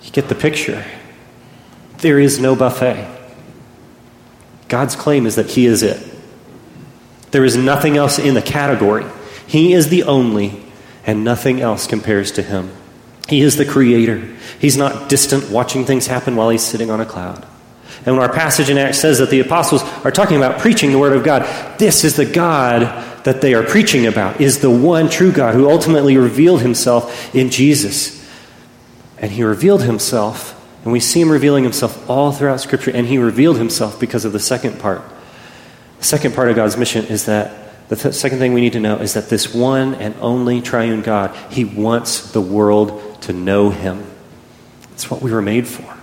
You 0.02 0.10
get 0.10 0.28
the 0.28 0.34
picture. 0.34 0.84
There 1.98 2.18
is 2.18 2.40
no 2.40 2.56
buffet. 2.56 3.08
God's 4.66 4.96
claim 4.96 5.26
is 5.26 5.36
that 5.36 5.46
He 5.52 5.66
is 5.66 5.84
it. 5.84 6.17
There 7.30 7.44
is 7.44 7.56
nothing 7.56 7.96
else 7.96 8.18
in 8.18 8.34
the 8.34 8.42
category. 8.42 9.04
He 9.46 9.72
is 9.72 9.88
the 9.88 10.04
only, 10.04 10.62
and 11.06 11.24
nothing 11.24 11.60
else 11.60 11.86
compares 11.86 12.32
to 12.32 12.42
Him. 12.42 12.70
He 13.28 13.42
is 13.42 13.56
the 13.56 13.64
creator. 13.64 14.26
He's 14.58 14.76
not 14.76 15.08
distant 15.08 15.50
watching 15.50 15.84
things 15.84 16.06
happen 16.06 16.36
while 16.36 16.48
He's 16.48 16.62
sitting 16.62 16.90
on 16.90 17.00
a 17.00 17.06
cloud. 17.06 17.46
And 18.06 18.16
when 18.16 18.26
our 18.26 18.34
passage 18.34 18.70
in 18.70 18.78
Acts 18.78 18.98
says 18.98 19.18
that 19.18 19.30
the 19.30 19.40
apostles 19.40 19.82
are 20.04 20.10
talking 20.10 20.36
about 20.36 20.60
preaching 20.60 20.92
the 20.92 20.98
Word 20.98 21.16
of 21.16 21.24
God, 21.24 21.42
this 21.78 22.04
is 22.04 22.16
the 22.16 22.26
God 22.26 23.04
that 23.24 23.40
they 23.40 23.54
are 23.54 23.62
preaching 23.62 24.06
about, 24.06 24.40
is 24.40 24.60
the 24.60 24.70
one 24.70 25.10
true 25.10 25.32
God 25.32 25.54
who 25.54 25.68
ultimately 25.68 26.16
revealed 26.16 26.62
Himself 26.62 27.34
in 27.34 27.50
Jesus. 27.50 28.18
And 29.20 29.32
he 29.32 29.42
revealed 29.42 29.82
himself, 29.82 30.54
and 30.84 30.92
we 30.92 31.00
see 31.00 31.20
him 31.20 31.30
revealing 31.30 31.64
himself 31.64 32.08
all 32.08 32.32
throughout 32.32 32.60
Scripture, 32.60 32.92
and 32.92 33.06
he 33.06 33.18
revealed 33.18 33.58
himself 33.58 33.98
because 33.98 34.24
of 34.24 34.32
the 34.32 34.40
second 34.40 34.78
part. 34.78 35.02
The 35.98 36.04
second 36.04 36.34
part 36.34 36.48
of 36.48 36.56
God's 36.56 36.76
mission 36.76 37.06
is 37.06 37.26
that 37.26 37.88
the 37.88 37.96
th- 37.96 38.14
second 38.14 38.38
thing 38.38 38.52
we 38.52 38.60
need 38.60 38.74
to 38.74 38.80
know 38.80 38.96
is 38.96 39.14
that 39.14 39.28
this 39.28 39.54
one 39.54 39.94
and 39.94 40.14
only 40.20 40.60
triune 40.60 41.02
God, 41.02 41.34
he 41.50 41.64
wants 41.64 42.32
the 42.32 42.40
world 42.40 43.22
to 43.22 43.32
know 43.32 43.70
him. 43.70 44.04
That's 44.90 45.10
what 45.10 45.22
we 45.22 45.32
were 45.32 45.42
made 45.42 45.66
for. 45.66 45.96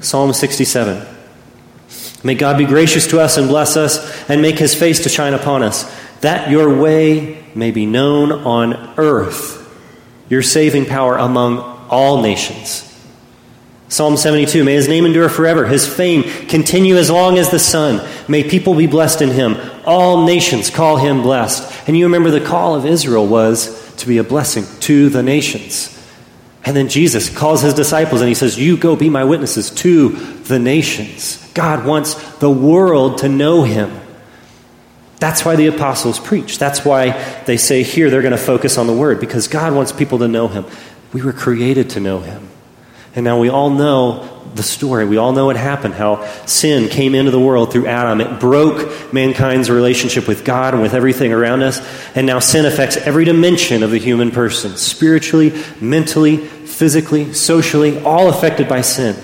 Psalm 0.00 0.32
67. 0.32 1.06
May 2.22 2.34
God 2.34 2.58
be 2.58 2.64
gracious 2.64 3.06
to 3.08 3.20
us 3.20 3.36
and 3.36 3.48
bless 3.48 3.76
us, 3.76 4.28
and 4.30 4.40
make 4.40 4.58
his 4.58 4.74
face 4.74 5.02
to 5.02 5.08
shine 5.08 5.34
upon 5.34 5.62
us, 5.62 5.90
that 6.20 6.50
your 6.50 6.74
way 6.80 7.44
may 7.54 7.70
be 7.70 7.86
known 7.86 8.32
on 8.32 8.94
earth, 8.98 9.60
your 10.28 10.42
saving 10.42 10.86
power 10.86 11.16
among 11.16 11.58
all 11.90 12.22
nations. 12.22 12.90
Psalm 13.94 14.16
72 14.16 14.64
May 14.64 14.74
his 14.74 14.88
name 14.88 15.06
endure 15.06 15.28
forever, 15.28 15.66
his 15.66 15.86
fame 15.86 16.24
continue 16.48 16.96
as 16.96 17.12
long 17.12 17.38
as 17.38 17.52
the 17.52 17.60
sun. 17.60 18.04
May 18.26 18.42
people 18.42 18.74
be 18.74 18.88
blessed 18.88 19.22
in 19.22 19.30
him. 19.30 19.56
All 19.86 20.26
nations 20.26 20.68
call 20.68 20.96
him 20.96 21.22
blessed. 21.22 21.86
And 21.86 21.96
you 21.96 22.06
remember 22.06 22.32
the 22.32 22.44
call 22.44 22.74
of 22.74 22.86
Israel 22.86 23.24
was 23.24 23.94
to 23.98 24.08
be 24.08 24.18
a 24.18 24.24
blessing 24.24 24.64
to 24.80 25.10
the 25.10 25.22
nations. 25.22 25.96
And 26.64 26.76
then 26.76 26.88
Jesus 26.88 27.30
calls 27.30 27.62
his 27.62 27.72
disciples 27.72 28.20
and 28.20 28.26
he 28.26 28.34
says, 28.34 28.58
You 28.58 28.76
go 28.76 28.96
be 28.96 29.10
my 29.10 29.22
witnesses 29.22 29.70
to 29.70 30.08
the 30.08 30.58
nations. 30.58 31.48
God 31.54 31.86
wants 31.86 32.14
the 32.38 32.50
world 32.50 33.18
to 33.18 33.28
know 33.28 33.62
him. 33.62 33.92
That's 35.20 35.44
why 35.44 35.54
the 35.54 35.68
apostles 35.68 36.18
preach. 36.18 36.58
That's 36.58 36.84
why 36.84 37.12
they 37.44 37.56
say 37.56 37.84
here 37.84 38.10
they're 38.10 38.22
going 38.22 38.32
to 38.32 38.38
focus 38.38 38.76
on 38.76 38.88
the 38.88 38.92
word, 38.92 39.20
because 39.20 39.46
God 39.46 39.72
wants 39.72 39.92
people 39.92 40.18
to 40.18 40.26
know 40.26 40.48
him. 40.48 40.64
We 41.12 41.22
were 41.22 41.32
created 41.32 41.90
to 41.90 42.00
know 42.00 42.18
him. 42.18 42.48
And 43.14 43.24
now 43.24 43.38
we 43.38 43.48
all 43.48 43.70
know 43.70 44.30
the 44.54 44.62
story. 44.62 45.04
We 45.04 45.16
all 45.16 45.32
know 45.32 45.46
what 45.46 45.56
happened 45.56 45.94
how 45.94 46.26
sin 46.46 46.88
came 46.88 47.14
into 47.14 47.30
the 47.30 47.40
world 47.40 47.72
through 47.72 47.86
Adam. 47.86 48.20
It 48.20 48.40
broke 48.40 49.12
mankind's 49.12 49.70
relationship 49.70 50.28
with 50.28 50.44
God 50.44 50.74
and 50.74 50.82
with 50.82 50.94
everything 50.94 51.32
around 51.32 51.62
us. 51.62 51.80
And 52.14 52.26
now 52.26 52.38
sin 52.38 52.64
affects 52.64 52.96
every 52.96 53.24
dimension 53.24 53.82
of 53.82 53.90
the 53.90 53.98
human 53.98 54.30
person 54.30 54.76
spiritually, 54.76 55.52
mentally, 55.80 56.36
physically, 56.36 57.32
socially, 57.32 58.00
all 58.00 58.28
affected 58.28 58.68
by 58.68 58.82
sin. 58.82 59.16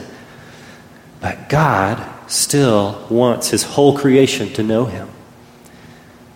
But 1.21 1.49
God 1.49 2.05
still 2.31 3.07
wants 3.11 3.51
his 3.51 3.63
whole 3.63 3.97
creation 3.97 4.53
to 4.55 4.63
know 4.63 4.85
him. 4.85 5.09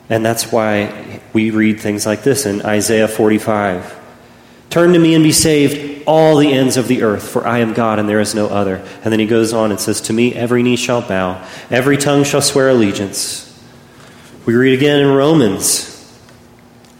And 0.08 0.24
that's 0.24 0.52
why 0.52 1.20
we 1.32 1.50
read 1.50 1.80
things 1.80 2.04
like 2.04 2.22
this 2.22 2.46
in 2.46 2.62
Isaiah 2.62 3.08
45. 3.08 4.00
Turn 4.70 4.92
to 4.92 4.98
me 4.98 5.14
and 5.14 5.24
be 5.24 5.32
saved, 5.32 5.93
all 6.06 6.36
the 6.36 6.52
ends 6.52 6.76
of 6.76 6.88
the 6.88 7.02
earth, 7.02 7.28
for 7.28 7.46
I 7.46 7.58
am 7.58 7.72
God 7.72 7.98
and 7.98 8.08
there 8.08 8.20
is 8.20 8.34
no 8.34 8.46
other. 8.46 8.76
And 9.02 9.12
then 9.12 9.20
he 9.20 9.26
goes 9.26 9.52
on 9.52 9.70
and 9.70 9.80
says, 9.80 10.00
To 10.02 10.12
me 10.12 10.34
every 10.34 10.62
knee 10.62 10.76
shall 10.76 11.02
bow, 11.02 11.46
every 11.70 11.96
tongue 11.96 12.24
shall 12.24 12.42
swear 12.42 12.68
allegiance. 12.68 13.50
We 14.46 14.54
read 14.54 14.74
again 14.74 15.00
in 15.00 15.14
Romans. 15.14 15.90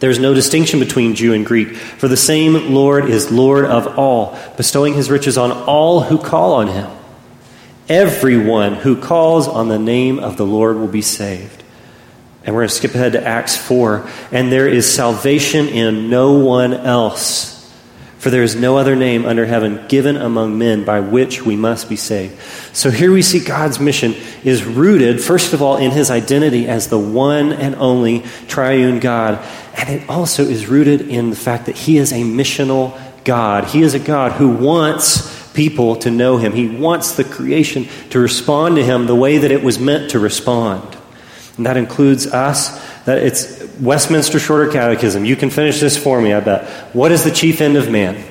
There's 0.01 0.19
no 0.19 0.35
distinction 0.35 0.81
between 0.81 1.15
Jew 1.15 1.33
and 1.33 1.47
Greek, 1.47 1.77
for 1.77 2.09
the 2.09 2.17
same 2.17 2.75
Lord 2.75 3.09
is 3.09 3.31
Lord 3.31 3.65
of 3.65 3.99
all, 3.99 4.39
bestowing 4.57 4.95
his 4.95 5.11
riches 5.11 5.39
on 5.39 5.53
all 5.53 6.01
who 6.03 6.19
call 6.19 6.55
on 6.55 6.69
him. 6.69 6.91
Everyone 7.89 8.75
who 8.75 9.01
calls 9.01 9.47
on 9.47 9.69
the 9.69 9.79
name 9.79 10.19
of 10.19 10.37
the 10.37 10.47
Lord 10.47 10.77
will 10.77 10.89
be 10.89 11.03
saved. 11.03 11.63
And 12.45 12.55
we're 12.55 12.63
going 12.63 12.69
to 12.69 12.75
skip 12.75 12.95
ahead 12.95 13.13
to 13.13 13.27
Acts 13.27 13.57
4. 13.57 14.09
And 14.31 14.53
there 14.53 14.69
is 14.69 14.91
salvation 14.91 15.69
in 15.69 16.11
no 16.11 16.33
one 16.33 16.75
else. 16.75 17.54
For 18.25 18.31
there 18.31 18.43
is 18.43 18.57
no 18.57 18.78
other 18.78 18.97
name 18.97 19.26
under 19.26 19.45
heaven 19.45 19.85
given 19.87 20.16
among 20.16 20.57
men 20.57 20.83
by 20.83 21.00
which 21.00 21.45
we 21.45 21.57
must 21.57 21.90
be 21.90 21.97
saved. 21.97 22.40
So 22.75 22.90
here 22.90 23.12
we 23.12 23.21
see 23.21 23.38
God's 23.38 23.78
mission 23.78 24.14
is 24.43 24.64
rooted, 24.64 25.23
first 25.23 25.52
of 25.52 25.61
all, 25.61 25.76
in 25.76 25.90
his 25.90 26.11
identity 26.11 26.66
as 26.66 26.88
the 26.88 26.99
one 26.99 27.52
and 27.52 27.75
only 27.75 28.21
triune 28.49 28.99
God. 28.99 29.47
And 29.76 29.90
it 29.90 30.09
also 30.09 30.43
is 30.43 30.66
rooted 30.69 31.02
in 31.02 31.28
the 31.28 31.37
fact 31.37 31.66
that 31.66 31.76
he 31.76 31.99
is 31.99 32.14
a 32.14 32.23
missional 32.23 32.99
God. 33.25 33.64
He 33.64 33.83
is 33.83 33.93
a 33.93 33.99
God 33.99 34.33
who 34.33 34.49
wants 34.49 35.52
people 35.52 35.97
to 35.97 36.11
know 36.11 36.38
him. 36.38 36.54
He 36.54 36.66
wants 36.66 37.16
the 37.16 37.25
creation 37.25 37.88
to 38.09 38.19
respond 38.19 38.76
to 38.76 38.83
him 38.83 39.04
the 39.04 39.14
way 39.14 39.37
that 39.37 39.50
it 39.50 39.62
was 39.62 39.78
meant 39.78 40.12
to 40.12 40.19
respond. 40.19 40.97
And 41.59 41.66
that 41.66 41.76
includes 41.76 42.26
us. 42.26 42.71
That 43.04 43.19
it's 43.19 43.62
Westminster 43.81 44.38
Shorter 44.38 44.71
Catechism. 44.71 45.25
You 45.25 45.37
can 45.37 45.50
finish 45.50 45.81
this 45.81 45.97
for 45.97 46.21
me, 46.21 46.33
I 46.33 46.40
bet. 46.40 46.69
What 46.95 47.12
is 47.12 47.25
the 47.25 47.31
chief 47.31 47.61
end 47.61 47.76
of 47.76 47.90
man? 47.90 48.25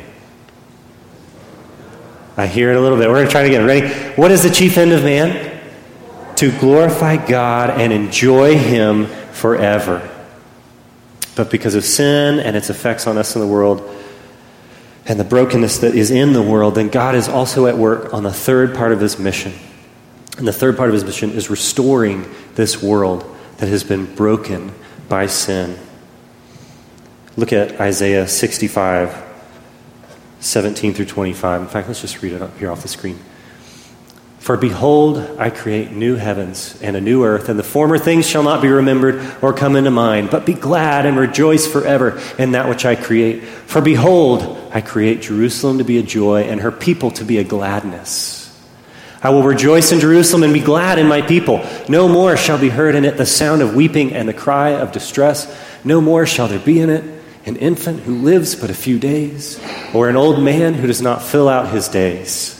I 2.35 2.47
hear 2.47 2.71
it 2.71 2.77
a 2.77 2.81
little 2.81 2.97
bit. 2.97 3.07
We're 3.07 3.15
going 3.15 3.27
to 3.27 3.31
try 3.31 3.43
it 3.43 3.47
again. 3.47 3.65
Ready? 3.65 3.87
What 4.15 4.31
is 4.31 4.43
the 4.43 4.49
chief 4.49 4.77
end 4.77 4.91
of 4.91 5.03
man? 5.03 5.61
To 6.37 6.51
glorify 6.59 7.23
God 7.23 7.69
and 7.69 7.93
enjoy 7.93 8.57
Him 8.57 9.05
forever. 9.31 10.09
But 11.35 11.51
because 11.51 11.75
of 11.75 11.83
sin 11.83 12.39
and 12.39 12.55
its 12.55 12.69
effects 12.69 13.07
on 13.07 13.17
us 13.17 13.35
in 13.35 13.41
the 13.41 13.47
world, 13.47 13.89
and 15.05 15.19
the 15.19 15.23
brokenness 15.23 15.79
that 15.79 15.95
is 15.95 16.11
in 16.11 16.33
the 16.33 16.41
world, 16.41 16.75
then 16.75 16.89
God 16.89 17.15
is 17.15 17.27
also 17.27 17.67
at 17.67 17.77
work 17.77 18.13
on 18.13 18.23
the 18.23 18.31
third 18.31 18.73
part 18.73 18.91
of 18.91 18.99
his 18.99 19.19
mission. 19.19 19.53
And 20.37 20.47
the 20.47 20.53
third 20.53 20.77
part 20.77 20.89
of 20.89 20.93
his 20.93 21.03
mission 21.03 21.31
is 21.31 21.49
restoring 21.49 22.25
this 22.55 22.81
world 22.81 23.25
that 23.57 23.67
has 23.67 23.83
been 23.83 24.13
broken 24.15 24.73
by 25.09 25.27
sin. 25.27 25.77
Look 27.35 27.51
at 27.51 27.79
Isaiah 27.79 28.27
65, 28.27 29.21
17 30.39 30.93
through 30.93 31.05
25. 31.05 31.61
In 31.61 31.67
fact, 31.67 31.87
let's 31.87 32.01
just 32.01 32.21
read 32.21 32.33
it 32.33 32.41
up 32.41 32.57
here 32.57 32.71
off 32.71 32.81
the 32.81 32.87
screen. 32.87 33.19
For 34.43 34.57
behold, 34.57 35.37
I 35.39 35.49
create 35.49 35.91
new 35.91 36.15
heavens 36.15 36.77
and 36.81 36.97
a 36.97 37.01
new 37.01 37.23
earth, 37.23 37.47
and 37.47 37.57
the 37.57 37.63
former 37.63 37.97
things 37.97 38.27
shall 38.27 38.43
not 38.43 38.61
be 38.61 38.67
remembered 38.67 39.25
or 39.41 39.53
come 39.53 39.77
into 39.77 39.89
mind, 39.89 40.31
but 40.31 40.45
be 40.45 40.53
glad 40.53 41.05
and 41.05 41.17
rejoice 41.17 41.65
forever 41.65 42.21
in 42.37 42.51
that 42.51 42.67
which 42.67 42.83
I 42.83 42.97
create. 42.97 43.43
For 43.43 43.79
behold, 43.79 44.69
I 44.73 44.81
create 44.81 45.21
Jerusalem 45.21 45.77
to 45.77 45.85
be 45.85 45.97
a 45.97 46.03
joy 46.03 46.41
and 46.41 46.59
her 46.59 46.73
people 46.73 47.09
to 47.11 47.23
be 47.23 47.37
a 47.37 47.45
gladness. 47.45 48.42
I 49.23 49.29
will 49.29 49.43
rejoice 49.43 49.93
in 49.93 50.01
Jerusalem 50.01 50.43
and 50.43 50.53
be 50.53 50.59
glad 50.59 50.99
in 50.99 51.07
my 51.07 51.21
people. 51.21 51.65
No 51.87 52.09
more 52.09 52.35
shall 52.35 52.59
be 52.59 52.67
heard 52.67 52.93
in 52.93 53.05
it 53.05 53.15
the 53.15 53.25
sound 53.25 53.61
of 53.61 53.73
weeping 53.73 54.13
and 54.13 54.27
the 54.27 54.33
cry 54.33 54.71
of 54.71 54.91
distress. 54.91 55.47
No 55.85 56.01
more 56.01 56.25
shall 56.25 56.49
there 56.49 56.59
be 56.59 56.81
in 56.81 56.89
it 56.89 57.03
an 57.45 57.55
infant 57.55 58.01
who 58.01 58.15
lives 58.15 58.55
but 58.55 58.69
a 58.69 58.73
few 58.73 58.99
days, 58.99 59.59
or 59.93 60.09
an 60.09 60.15
old 60.15 60.41
man 60.41 60.73
who 60.73 60.87
does 60.87 61.01
not 61.01 61.21
fill 61.21 61.49
out 61.49 61.73
his 61.73 61.89
days. 61.89 62.59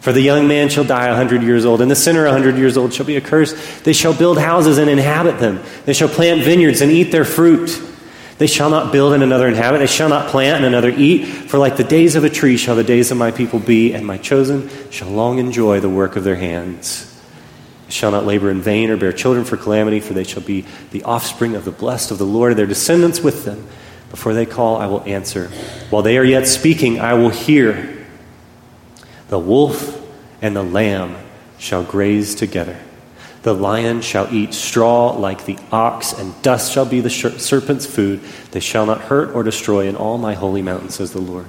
For 0.00 0.12
the 0.12 0.20
young 0.20 0.48
man 0.48 0.68
shall 0.68 0.84
die 0.84 1.08
a 1.08 1.14
hundred 1.14 1.42
years 1.42 1.64
old, 1.64 1.80
and 1.80 1.90
the 1.90 1.96
sinner 1.96 2.26
a 2.26 2.30
hundred 2.30 2.56
years 2.56 2.76
old 2.76 2.94
shall 2.94 3.06
be 3.06 3.16
accursed. 3.16 3.84
They 3.84 3.92
shall 3.92 4.14
build 4.14 4.38
houses 4.38 4.78
and 4.78 4.88
inhabit 4.88 5.38
them. 5.38 5.62
They 5.86 5.92
shall 5.92 6.08
plant 6.08 6.42
vineyards 6.42 6.80
and 6.80 6.90
eat 6.90 7.10
their 7.10 7.24
fruit. 7.24 7.82
They 8.38 8.46
shall 8.46 8.70
not 8.70 8.92
build 8.92 9.12
and 9.12 9.22
another 9.22 9.48
inhabit. 9.48 9.80
They 9.80 9.86
shall 9.86 10.08
not 10.08 10.28
plant 10.28 10.58
and 10.58 10.64
another 10.64 10.90
eat. 10.90 11.24
For 11.26 11.58
like 11.58 11.76
the 11.76 11.84
days 11.84 12.14
of 12.14 12.22
a 12.22 12.30
tree 12.30 12.56
shall 12.56 12.76
the 12.76 12.84
days 12.84 13.10
of 13.10 13.18
my 13.18 13.32
people 13.32 13.58
be, 13.58 13.92
and 13.92 14.06
my 14.06 14.16
chosen 14.16 14.70
shall 14.90 15.10
long 15.10 15.38
enjoy 15.38 15.80
the 15.80 15.88
work 15.88 16.14
of 16.14 16.22
their 16.22 16.36
hands. 16.36 17.04
They 17.86 17.92
shall 17.92 18.12
not 18.12 18.24
labor 18.24 18.50
in 18.50 18.62
vain 18.62 18.90
or 18.90 18.96
bear 18.96 19.12
children 19.12 19.44
for 19.44 19.56
calamity, 19.56 19.98
for 19.98 20.14
they 20.14 20.24
shall 20.24 20.42
be 20.42 20.64
the 20.92 21.02
offspring 21.02 21.56
of 21.56 21.64
the 21.64 21.72
blessed 21.72 22.12
of 22.12 22.18
the 22.18 22.26
Lord, 22.26 22.56
their 22.56 22.66
descendants 22.66 23.20
with 23.20 23.44
them. 23.44 23.66
Before 24.10 24.34
they 24.34 24.46
call, 24.46 24.76
I 24.76 24.86
will 24.86 25.02
answer. 25.02 25.48
While 25.90 26.02
they 26.02 26.16
are 26.16 26.24
yet 26.24 26.46
speaking, 26.46 27.00
I 27.00 27.14
will 27.14 27.30
hear. 27.30 28.06
The 29.28 29.38
wolf 29.38 30.00
and 30.40 30.54
the 30.54 30.62
lamb 30.62 31.16
shall 31.58 31.82
graze 31.82 32.34
together. 32.34 32.78
The 33.48 33.54
lion 33.54 34.02
shall 34.02 34.28
eat 34.30 34.52
straw 34.52 35.12
like 35.12 35.46
the 35.46 35.56
ox, 35.72 36.12
and 36.12 36.34
dust 36.42 36.70
shall 36.70 36.84
be 36.84 37.00
the 37.00 37.08
serpent's 37.08 37.86
food. 37.86 38.20
They 38.50 38.60
shall 38.60 38.84
not 38.84 39.00
hurt 39.00 39.34
or 39.34 39.42
destroy 39.42 39.88
in 39.88 39.96
all 39.96 40.18
my 40.18 40.34
holy 40.34 40.60
mountain, 40.60 40.90
says 40.90 41.14
the 41.14 41.22
Lord. 41.22 41.46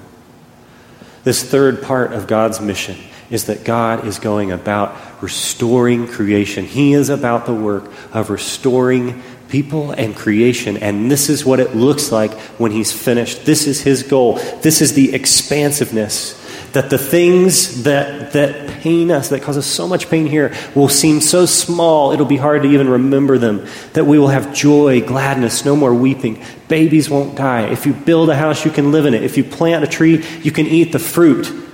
This 1.25 1.43
third 1.43 1.83
part 1.83 2.13
of 2.13 2.25
God's 2.25 2.61
mission 2.61 2.95
is 3.29 3.47
that 3.47 3.65
God 3.65 4.07
is 4.07 4.17
going 4.17 4.49
about 4.49 4.95
restoring 5.21 6.07
creation. 6.07 6.63
He 6.63 6.93
is 6.93 7.09
about 7.09 7.45
the 7.45 7.53
work 7.53 7.91
of 8.13 8.29
restoring 8.29 9.21
people 9.49 9.91
and 9.91 10.15
creation. 10.15 10.77
And 10.77 11.11
this 11.11 11.27
is 11.27 11.45
what 11.45 11.59
it 11.59 11.75
looks 11.75 12.13
like 12.13 12.31
when 12.57 12.71
He's 12.71 12.93
finished. 12.93 13.43
This 13.43 13.67
is 13.67 13.81
His 13.81 14.03
goal. 14.03 14.35
This 14.61 14.79
is 14.79 14.93
the 14.93 15.13
expansiveness 15.13 16.38
that 16.73 16.89
the 16.89 16.97
things 16.97 17.83
that, 17.83 18.33
that 18.33 18.67
pain 18.81 19.11
us, 19.11 19.29
that 19.29 19.41
cause 19.41 19.57
us 19.57 19.65
so 19.65 19.87
much 19.87 20.09
pain 20.09 20.25
here, 20.25 20.53
will 20.75 20.89
seem 20.89 21.21
so 21.21 21.45
small, 21.45 22.11
it'll 22.11 22.25
be 22.25 22.37
hard 22.37 22.63
to 22.63 22.69
even 22.69 22.89
remember 22.89 23.37
them. 23.37 23.65
That 23.93 24.05
we 24.05 24.19
will 24.19 24.27
have 24.27 24.53
joy, 24.53 25.01
gladness, 25.01 25.65
no 25.65 25.75
more 25.75 25.93
weeping. 25.93 26.43
Babies 26.67 27.09
won't 27.09 27.35
die. 27.35 27.67
If 27.67 27.85
you 27.85 27.93
build 27.93 28.29
a 28.29 28.35
house, 28.35 28.65
you 28.65 28.71
can 28.71 28.91
live 28.91 29.05
in 29.05 29.13
it. 29.13 29.23
If 29.23 29.37
you 29.37 29.43
plant 29.43 29.83
a 29.83 29.87
tree, 29.87 30.25
you 30.43 30.51
can 30.51 30.67
eat 30.67 30.91
the 30.91 30.99
fruit. 30.99 31.68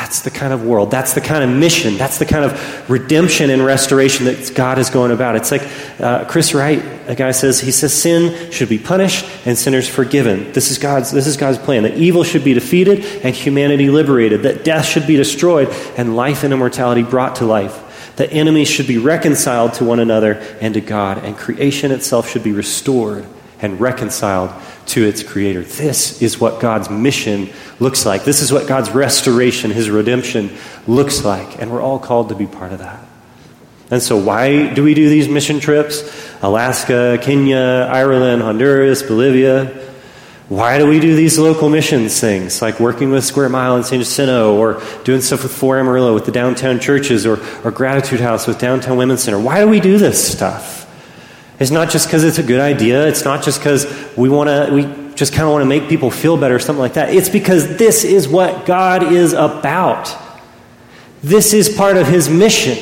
That's 0.00 0.20
the 0.20 0.30
kind 0.30 0.52
of 0.52 0.64
world. 0.64 0.92
That's 0.92 1.14
the 1.14 1.20
kind 1.20 1.42
of 1.42 1.50
mission. 1.50 1.96
That's 1.96 2.18
the 2.18 2.24
kind 2.24 2.44
of 2.44 2.88
redemption 2.88 3.50
and 3.50 3.64
restoration 3.64 4.26
that 4.26 4.52
God 4.54 4.78
is 4.78 4.90
going 4.90 5.10
about. 5.10 5.34
It's 5.34 5.50
like 5.50 5.68
uh, 5.98 6.24
Chris 6.26 6.54
Wright, 6.54 6.80
a 7.08 7.16
guy 7.16 7.32
says, 7.32 7.58
he 7.58 7.72
says 7.72 7.92
sin 7.92 8.52
should 8.52 8.68
be 8.68 8.78
punished 8.78 9.26
and 9.44 9.58
sinners 9.58 9.88
forgiven. 9.88 10.52
This 10.52 10.70
is 10.70 10.78
God's, 10.78 11.10
this 11.10 11.26
is 11.26 11.36
God's 11.36 11.58
plan. 11.58 11.82
That 11.82 11.96
evil 11.96 12.22
should 12.22 12.44
be 12.44 12.54
defeated 12.54 13.04
and 13.24 13.34
humanity 13.34 13.90
liberated. 13.90 14.44
That 14.44 14.64
death 14.64 14.86
should 14.86 15.08
be 15.08 15.16
destroyed 15.16 15.68
and 15.96 16.14
life 16.14 16.44
and 16.44 16.52
immortality 16.52 17.02
brought 17.02 17.34
to 17.36 17.44
life. 17.44 18.14
That 18.18 18.32
enemies 18.32 18.68
should 18.68 18.86
be 18.86 18.98
reconciled 18.98 19.74
to 19.74 19.84
one 19.84 19.98
another 19.98 20.34
and 20.60 20.74
to 20.74 20.80
God. 20.80 21.24
And 21.24 21.36
creation 21.36 21.90
itself 21.90 22.28
should 22.28 22.44
be 22.44 22.52
restored 22.52 23.26
and 23.60 23.80
reconciled 23.80 24.50
to 24.86 25.04
its 25.04 25.22
creator. 25.22 25.62
This 25.62 26.22
is 26.22 26.40
what 26.40 26.60
God's 26.60 26.88
mission 26.90 27.50
looks 27.80 28.06
like. 28.06 28.24
This 28.24 28.40
is 28.40 28.52
what 28.52 28.66
God's 28.66 28.90
restoration, 28.90 29.70
his 29.70 29.90
redemption 29.90 30.56
looks 30.86 31.24
like. 31.24 31.60
And 31.60 31.70
we're 31.70 31.82
all 31.82 31.98
called 31.98 32.30
to 32.30 32.34
be 32.34 32.46
part 32.46 32.72
of 32.72 32.78
that. 32.78 33.04
And 33.90 34.02
so, 34.02 34.16
why 34.16 34.72
do 34.74 34.82
we 34.82 34.94
do 34.94 35.08
these 35.08 35.28
mission 35.28 35.60
trips? 35.60 36.02
Alaska, 36.42 37.18
Kenya, 37.22 37.88
Ireland, 37.90 38.42
Honduras, 38.42 39.02
Bolivia. 39.02 39.86
Why 40.48 40.78
do 40.78 40.86
we 40.86 40.98
do 40.98 41.14
these 41.14 41.38
local 41.38 41.68
missions 41.68 42.18
things, 42.18 42.62
like 42.62 42.80
working 42.80 43.10
with 43.10 43.22
Square 43.22 43.50
Mile 43.50 43.76
in 43.76 43.84
San 43.84 43.98
Jacinto, 43.98 44.56
or 44.56 44.82
doing 45.04 45.20
stuff 45.20 45.42
with 45.42 45.52
4 45.52 45.78
Amarillo 45.78 46.14
with 46.14 46.24
the 46.24 46.32
downtown 46.32 46.80
churches, 46.80 47.26
or, 47.26 47.38
or 47.64 47.70
Gratitude 47.70 48.20
House 48.20 48.46
with 48.46 48.58
Downtown 48.58 48.96
Women's 48.96 49.22
Center? 49.22 49.38
Why 49.38 49.60
do 49.60 49.68
we 49.68 49.80
do 49.80 49.98
this 49.98 50.32
stuff? 50.32 50.87
It's 51.58 51.70
not 51.70 51.90
just 51.90 52.06
because 52.06 52.24
it's 52.24 52.38
a 52.38 52.42
good 52.42 52.60
idea. 52.60 53.06
It's 53.08 53.24
not 53.24 53.42
just 53.42 53.58
because 53.58 53.86
we 54.16 54.28
want 54.28 54.48
to, 54.48 54.72
we 54.72 55.14
just 55.14 55.32
kind 55.32 55.44
of 55.44 55.52
want 55.52 55.62
to 55.62 55.68
make 55.68 55.88
people 55.88 56.10
feel 56.10 56.36
better 56.36 56.54
or 56.54 56.60
something 56.60 56.80
like 56.80 56.94
that. 56.94 57.12
It's 57.12 57.28
because 57.28 57.76
this 57.76 58.04
is 58.04 58.28
what 58.28 58.64
God 58.64 59.12
is 59.12 59.32
about. 59.32 60.16
This 61.22 61.52
is 61.52 61.68
part 61.68 61.96
of 61.96 62.06
his 62.06 62.28
mission, 62.28 62.78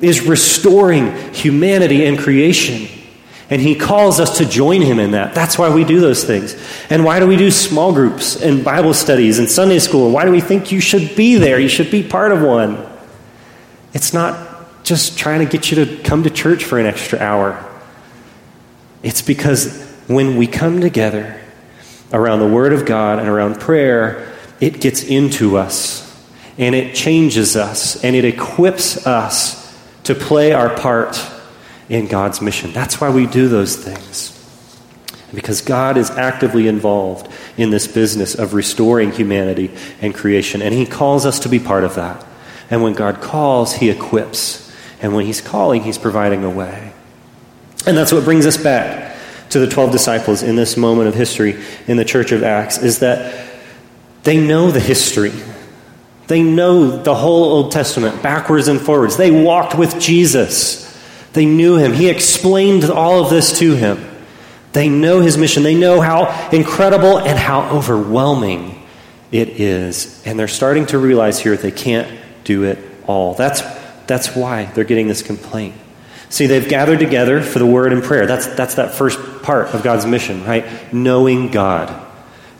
is 0.00 0.26
restoring 0.26 1.16
humanity 1.32 2.04
and 2.04 2.18
creation. 2.18 2.88
And 3.48 3.60
he 3.60 3.74
calls 3.74 4.20
us 4.20 4.38
to 4.38 4.44
join 4.44 4.82
him 4.82 4.98
in 4.98 5.12
that. 5.12 5.34
That's 5.34 5.58
why 5.58 5.74
we 5.74 5.82
do 5.82 5.98
those 5.98 6.22
things. 6.22 6.54
And 6.88 7.04
why 7.04 7.18
do 7.18 7.26
we 7.26 7.36
do 7.36 7.50
small 7.50 7.92
groups 7.92 8.40
and 8.40 8.62
Bible 8.62 8.94
studies 8.94 9.38
and 9.38 9.50
Sunday 9.50 9.80
school? 9.80 10.10
Why 10.10 10.24
do 10.24 10.30
we 10.30 10.40
think 10.40 10.70
you 10.70 10.80
should 10.80 11.16
be 11.16 11.36
there? 11.36 11.58
You 11.58 11.68
should 11.68 11.90
be 11.90 12.02
part 12.02 12.30
of 12.30 12.42
one. 12.42 12.86
It's 13.92 14.12
not 14.12 14.84
just 14.84 15.18
trying 15.18 15.40
to 15.40 15.46
get 15.50 15.70
you 15.70 15.84
to 15.84 16.02
come 16.02 16.22
to 16.22 16.30
church 16.30 16.64
for 16.64 16.78
an 16.78 16.86
extra 16.86 17.18
hour. 17.18 17.66
It's 19.02 19.22
because 19.22 19.82
when 20.08 20.36
we 20.36 20.46
come 20.46 20.80
together 20.80 21.40
around 22.12 22.40
the 22.40 22.48
Word 22.48 22.72
of 22.72 22.84
God 22.84 23.18
and 23.18 23.28
around 23.28 23.60
prayer, 23.60 24.36
it 24.60 24.80
gets 24.80 25.02
into 25.02 25.56
us 25.56 26.06
and 26.58 26.74
it 26.74 26.94
changes 26.94 27.56
us 27.56 28.02
and 28.04 28.14
it 28.14 28.24
equips 28.24 29.06
us 29.06 29.60
to 30.04 30.14
play 30.14 30.52
our 30.52 30.74
part 30.74 31.24
in 31.88 32.06
God's 32.06 32.40
mission. 32.40 32.72
That's 32.72 33.00
why 33.00 33.10
we 33.10 33.26
do 33.26 33.48
those 33.48 33.76
things. 33.76 34.36
Because 35.32 35.60
God 35.60 35.96
is 35.96 36.10
actively 36.10 36.66
involved 36.66 37.30
in 37.56 37.70
this 37.70 37.86
business 37.86 38.34
of 38.34 38.52
restoring 38.54 39.12
humanity 39.12 39.70
and 40.00 40.12
creation, 40.12 40.60
and 40.60 40.74
He 40.74 40.86
calls 40.86 41.24
us 41.24 41.40
to 41.40 41.48
be 41.48 41.60
part 41.60 41.84
of 41.84 41.94
that. 41.94 42.24
And 42.68 42.82
when 42.82 42.94
God 42.94 43.20
calls, 43.20 43.74
He 43.74 43.90
equips. 43.90 44.74
And 45.00 45.14
when 45.14 45.26
He's 45.26 45.40
calling, 45.40 45.82
He's 45.82 45.98
providing 45.98 46.42
a 46.42 46.50
way. 46.50 46.92
And 47.86 47.96
that's 47.96 48.12
what 48.12 48.24
brings 48.24 48.46
us 48.46 48.56
back 48.56 49.16
to 49.50 49.58
the 49.58 49.66
12 49.66 49.92
disciples 49.92 50.42
in 50.42 50.56
this 50.56 50.76
moment 50.76 51.08
of 51.08 51.14
history 51.14 51.62
in 51.86 51.96
the 51.96 52.04
church 52.04 52.32
of 52.32 52.42
Acts 52.42 52.78
is 52.78 53.00
that 53.00 53.48
they 54.22 54.38
know 54.38 54.70
the 54.70 54.80
history. 54.80 55.32
They 56.26 56.42
know 56.42 57.02
the 57.02 57.14
whole 57.14 57.44
Old 57.44 57.72
Testament 57.72 58.22
backwards 58.22 58.68
and 58.68 58.80
forwards. 58.80 59.16
They 59.16 59.30
walked 59.30 59.76
with 59.76 59.98
Jesus. 59.98 60.86
They 61.32 61.46
knew 61.46 61.76
him. 61.76 61.92
He 61.92 62.08
explained 62.08 62.84
all 62.84 63.24
of 63.24 63.30
this 63.30 63.58
to 63.58 63.74
him. 63.74 64.06
They 64.72 64.88
know 64.88 65.20
his 65.20 65.36
mission. 65.36 65.64
They 65.64 65.74
know 65.74 66.00
how 66.00 66.50
incredible 66.52 67.18
and 67.18 67.38
how 67.38 67.76
overwhelming 67.76 68.86
it 69.32 69.48
is. 69.48 70.22
And 70.24 70.38
they're 70.38 70.48
starting 70.48 70.86
to 70.86 70.98
realize 70.98 71.40
here 71.40 71.56
they 71.56 71.72
can't 71.72 72.20
do 72.44 72.64
it 72.64 72.78
all. 73.06 73.34
That's, 73.34 73.62
that's 74.06 74.36
why 74.36 74.66
they're 74.66 74.84
getting 74.84 75.08
this 75.08 75.22
complaint. 75.22 75.74
See, 76.30 76.46
they've 76.46 76.68
gathered 76.68 77.00
together 77.00 77.42
for 77.42 77.58
the 77.58 77.66
word 77.66 77.92
and 77.92 78.02
prayer. 78.02 78.26
That's, 78.26 78.46
that's 78.46 78.76
that 78.76 78.94
first 78.94 79.42
part 79.42 79.74
of 79.74 79.82
God's 79.82 80.06
mission, 80.06 80.44
right? 80.44 80.92
Knowing 80.92 81.50
God. 81.50 82.06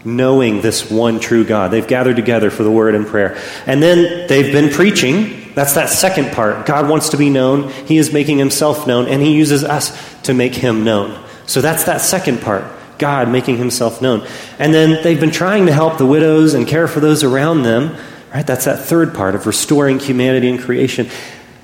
Knowing 0.04 0.60
this 0.60 0.90
one 0.90 1.20
true 1.20 1.44
God. 1.44 1.70
They've 1.70 1.86
gathered 1.86 2.16
together 2.16 2.50
for 2.50 2.62
the 2.62 2.70
word 2.70 2.94
and 2.94 3.06
prayer. 3.06 3.40
And 3.66 3.82
then 3.82 4.26
they've 4.26 4.52
been 4.52 4.70
preaching 4.70 5.40
that's 5.54 5.74
that 5.74 5.88
second 5.88 6.32
part. 6.32 6.66
God 6.66 6.88
wants 6.88 7.10
to 7.10 7.16
be 7.16 7.30
known. 7.30 7.70
He 7.70 7.96
is 7.96 8.12
making 8.12 8.38
himself 8.38 8.86
known, 8.86 9.08
and 9.08 9.20
he 9.20 9.34
uses 9.34 9.64
us 9.64 9.92
to 10.22 10.34
make 10.34 10.54
him 10.54 10.84
known. 10.84 11.22
So 11.46 11.60
that's 11.60 11.84
that 11.84 12.00
second 12.00 12.40
part. 12.40 12.64
God 12.98 13.28
making 13.28 13.56
himself 13.56 14.00
known. 14.00 14.26
And 14.58 14.72
then 14.72 15.02
they've 15.02 15.18
been 15.18 15.30
trying 15.30 15.66
to 15.66 15.72
help 15.72 15.98
the 15.98 16.06
widows 16.06 16.54
and 16.54 16.66
care 16.66 16.86
for 16.86 17.00
those 17.00 17.24
around 17.24 17.62
them. 17.62 17.96
Right? 18.32 18.46
That's 18.46 18.66
that 18.66 18.84
third 18.84 19.14
part 19.14 19.34
of 19.34 19.46
restoring 19.46 19.98
humanity 19.98 20.48
and 20.48 20.60
creation. 20.60 21.08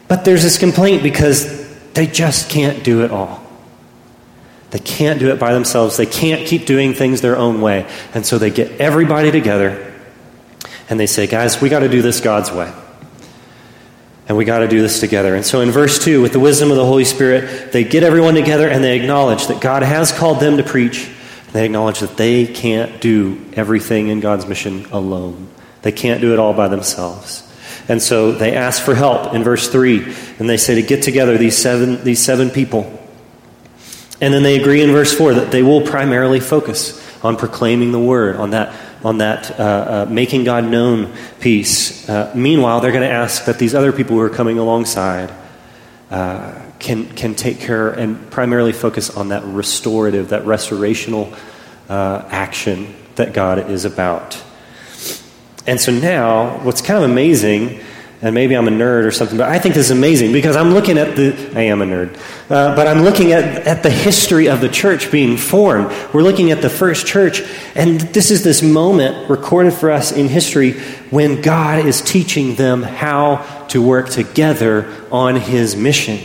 But 0.08 0.24
there's 0.24 0.42
this 0.42 0.58
complaint 0.58 1.02
because 1.02 1.65
they 1.96 2.06
just 2.06 2.50
can't 2.50 2.84
do 2.84 3.02
it 3.02 3.10
all. 3.10 3.42
They 4.70 4.78
can't 4.78 5.18
do 5.18 5.30
it 5.30 5.40
by 5.40 5.54
themselves. 5.54 5.96
They 5.96 6.06
can't 6.06 6.46
keep 6.46 6.66
doing 6.66 6.92
things 6.92 7.20
their 7.20 7.36
own 7.36 7.60
way. 7.60 7.88
And 8.14 8.26
so 8.26 8.38
they 8.38 8.50
get 8.50 8.80
everybody 8.80 9.30
together 9.30 9.94
and 10.88 11.00
they 11.00 11.06
say, 11.06 11.26
guys, 11.26 11.60
we 11.60 11.68
got 11.68 11.80
to 11.80 11.88
do 11.88 12.02
this 12.02 12.20
God's 12.20 12.52
way. 12.52 12.72
And 14.28 14.36
we 14.36 14.44
got 14.44 14.58
to 14.58 14.68
do 14.68 14.82
this 14.82 15.00
together. 15.00 15.34
And 15.34 15.46
so 15.46 15.60
in 15.60 15.70
verse 15.70 16.04
2, 16.04 16.20
with 16.20 16.32
the 16.32 16.40
wisdom 16.40 16.70
of 16.70 16.76
the 16.76 16.84
Holy 16.84 17.04
Spirit, 17.04 17.72
they 17.72 17.84
get 17.84 18.02
everyone 18.02 18.34
together 18.34 18.68
and 18.68 18.82
they 18.82 18.98
acknowledge 18.98 19.46
that 19.46 19.60
God 19.60 19.82
has 19.82 20.12
called 20.12 20.40
them 20.40 20.56
to 20.56 20.64
preach. 20.64 21.08
They 21.52 21.64
acknowledge 21.64 22.00
that 22.00 22.16
they 22.16 22.46
can't 22.46 23.00
do 23.00 23.42
everything 23.54 24.08
in 24.08 24.20
God's 24.20 24.46
mission 24.46 24.84
alone. 24.86 25.48
They 25.82 25.92
can't 25.92 26.20
do 26.20 26.32
it 26.32 26.38
all 26.38 26.52
by 26.52 26.68
themselves. 26.68 27.45
And 27.88 28.02
so 28.02 28.32
they 28.32 28.54
ask 28.54 28.82
for 28.82 28.94
help 28.94 29.34
in 29.34 29.44
verse 29.44 29.68
3. 29.68 30.02
And 30.38 30.48
they 30.48 30.56
say 30.56 30.74
to 30.74 30.82
get 30.82 31.02
together 31.02 31.38
these 31.38 31.56
seven, 31.56 32.02
these 32.04 32.22
seven 32.22 32.50
people. 32.50 32.92
And 34.20 34.32
then 34.32 34.42
they 34.42 34.60
agree 34.60 34.82
in 34.82 34.90
verse 34.90 35.12
4 35.12 35.34
that 35.34 35.52
they 35.52 35.62
will 35.62 35.82
primarily 35.82 36.40
focus 36.40 37.02
on 37.24 37.36
proclaiming 37.36 37.92
the 37.92 38.00
word, 38.00 38.36
on 38.36 38.50
that 38.50 38.74
on 39.04 39.18
that 39.18 39.60
uh, 39.60 39.62
uh, 39.62 40.06
making 40.10 40.42
God 40.42 40.64
known 40.64 41.12
piece. 41.38 42.08
Uh, 42.08 42.32
meanwhile, 42.34 42.80
they're 42.80 42.92
going 42.92 43.08
to 43.08 43.14
ask 43.14 43.44
that 43.44 43.58
these 43.58 43.74
other 43.74 43.92
people 43.92 44.16
who 44.16 44.22
are 44.22 44.30
coming 44.30 44.58
alongside 44.58 45.32
uh, 46.10 46.60
can, 46.78 47.06
can 47.14 47.34
take 47.34 47.60
care 47.60 47.90
and 47.90 48.30
primarily 48.30 48.72
focus 48.72 49.10
on 49.10 49.28
that 49.28 49.44
restorative, 49.44 50.30
that 50.30 50.42
restorational 50.42 51.36
uh, 51.88 52.24
action 52.30 52.94
that 53.14 53.32
God 53.32 53.70
is 53.70 53.84
about. 53.84 54.42
And 55.66 55.80
so 55.80 55.92
now, 55.92 56.58
what's 56.64 56.80
kind 56.80 57.02
of 57.02 57.10
amazing 57.10 57.80
and 58.22 58.34
maybe 58.34 58.56
I'm 58.56 58.66
a 58.66 58.70
nerd 58.70 59.04
or 59.04 59.10
something, 59.10 59.36
but 59.36 59.48
I 59.48 59.58
think 59.58 59.74
this 59.74 59.86
is 59.86 59.90
amazing 59.90 60.32
because 60.32 60.56
I'm 60.56 60.70
looking 60.70 60.96
at 60.96 61.16
the, 61.16 61.52
I 61.54 61.62
am 61.62 61.82
a 61.82 61.84
nerd, 61.84 62.16
uh, 62.50 62.74
but 62.74 62.86
I'm 62.86 63.02
looking 63.02 63.32
at, 63.32 63.44
at 63.66 63.82
the 63.82 63.90
history 63.90 64.48
of 64.48 64.62
the 64.62 64.70
church 64.70 65.12
being 65.12 65.36
formed. 65.36 65.94
We're 66.14 66.22
looking 66.22 66.50
at 66.50 66.62
the 66.62 66.70
first 66.70 67.06
church, 67.06 67.42
and 67.74 68.00
this 68.00 68.30
is 68.30 68.42
this 68.42 68.62
moment 68.62 69.28
recorded 69.28 69.74
for 69.74 69.90
us 69.90 70.12
in 70.12 70.28
history 70.28 70.72
when 71.10 71.42
God 71.42 71.84
is 71.84 72.00
teaching 72.00 72.54
them 72.54 72.82
how 72.82 73.66
to 73.68 73.82
work 73.82 74.08
together 74.08 74.92
on 75.12 75.36
his 75.36 75.76
mission. 75.76 76.18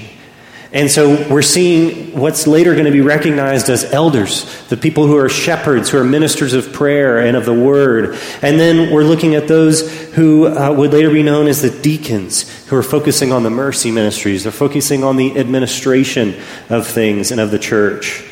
And 0.74 0.90
so 0.90 1.28
we're 1.30 1.42
seeing 1.42 2.18
what's 2.18 2.48
later 2.48 2.74
going 2.74 2.86
to 2.86 2.92
be 2.92 3.02
recognized 3.02 3.70
as 3.70 3.84
elders, 3.92 4.46
the 4.70 4.78
people 4.78 5.06
who 5.06 5.18
are 5.18 5.28
shepherds, 5.28 5.90
who 5.90 5.98
are 5.98 6.04
ministers 6.06 6.54
of 6.54 6.72
prayer 6.72 7.20
and 7.20 7.36
of 7.36 7.44
the 7.44 7.54
word. 7.54 8.18
And 8.42 8.58
then 8.58 8.94
we're 8.94 9.04
looking 9.04 9.36
at 9.36 9.50
those 9.50 9.92
who 10.14 10.48
uh, 10.48 10.74
would 10.74 10.94
later 10.94 11.10
be 11.10 11.24
known 11.24 11.48
as 11.48 11.62
the 11.62 11.70
deacons, 11.70 12.68
who 12.68 12.78
are 12.78 12.84
focusing 12.84 13.34
on 13.34 13.44
the 13.44 13.50
mercy 13.50 13.92
ministries. 13.92 14.44
They're 14.44 14.54
focusing 14.54 15.04
on 15.04 15.18
the 15.18 15.38
administration 15.38 16.40
of 16.70 16.88
things 16.88 17.32
and 17.32 17.42
of 17.42 17.52
the 17.52 17.60
church. 17.60 18.24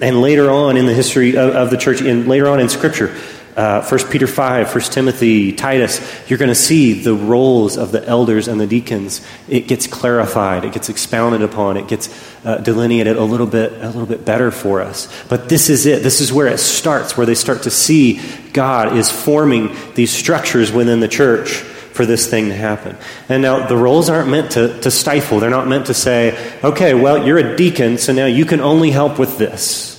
And 0.00 0.20
later 0.20 0.52
on 0.52 0.76
in 0.76 0.86
the 0.86 0.94
history 0.94 1.36
of, 1.36 1.56
of 1.56 1.70
the 1.70 1.76
church, 1.76 2.00
and 2.00 2.28
later 2.28 2.46
on 2.46 2.60
in 2.60 2.68
Scripture, 2.68 3.16
uh, 3.58 3.84
1 3.84 4.08
Peter 4.08 4.28
5, 4.28 4.72
1 4.72 4.84
Timothy, 4.84 5.52
Titus, 5.52 6.00
you're 6.28 6.38
going 6.38 6.48
to 6.48 6.54
see 6.54 6.92
the 6.92 7.12
roles 7.12 7.76
of 7.76 7.90
the 7.90 8.06
elders 8.06 8.46
and 8.46 8.60
the 8.60 8.68
deacons. 8.68 9.20
It 9.48 9.66
gets 9.66 9.88
clarified, 9.88 10.64
it 10.64 10.72
gets 10.72 10.88
expounded 10.88 11.42
upon, 11.42 11.76
it 11.76 11.88
gets 11.88 12.08
uh, 12.44 12.58
delineated 12.58 13.16
a 13.16 13.24
little 13.24 13.48
bit, 13.48 13.72
a 13.72 13.86
little 13.86 14.06
bit 14.06 14.24
better 14.24 14.52
for 14.52 14.80
us. 14.80 15.12
But 15.28 15.48
this 15.48 15.70
is 15.70 15.86
it. 15.86 16.04
This 16.04 16.20
is 16.20 16.32
where 16.32 16.46
it 16.46 16.58
starts, 16.58 17.16
where 17.16 17.26
they 17.26 17.34
start 17.34 17.64
to 17.64 17.70
see 17.70 18.20
God 18.52 18.96
is 18.96 19.10
forming 19.10 19.74
these 19.96 20.12
structures 20.12 20.70
within 20.70 21.00
the 21.00 21.08
church 21.08 21.50
for 21.50 22.06
this 22.06 22.30
thing 22.30 22.50
to 22.50 22.54
happen. 22.54 22.96
And 23.28 23.42
now 23.42 23.66
the 23.66 23.76
roles 23.76 24.08
aren't 24.08 24.28
meant 24.28 24.52
to, 24.52 24.80
to 24.82 24.90
stifle. 24.92 25.40
They're 25.40 25.50
not 25.50 25.66
meant 25.66 25.86
to 25.86 25.94
say, 25.94 26.38
okay, 26.62 26.94
well, 26.94 27.26
you're 27.26 27.38
a 27.38 27.56
deacon, 27.56 27.98
so 27.98 28.12
now 28.12 28.26
you 28.26 28.44
can 28.44 28.60
only 28.60 28.92
help 28.92 29.18
with 29.18 29.36
this. 29.36 29.96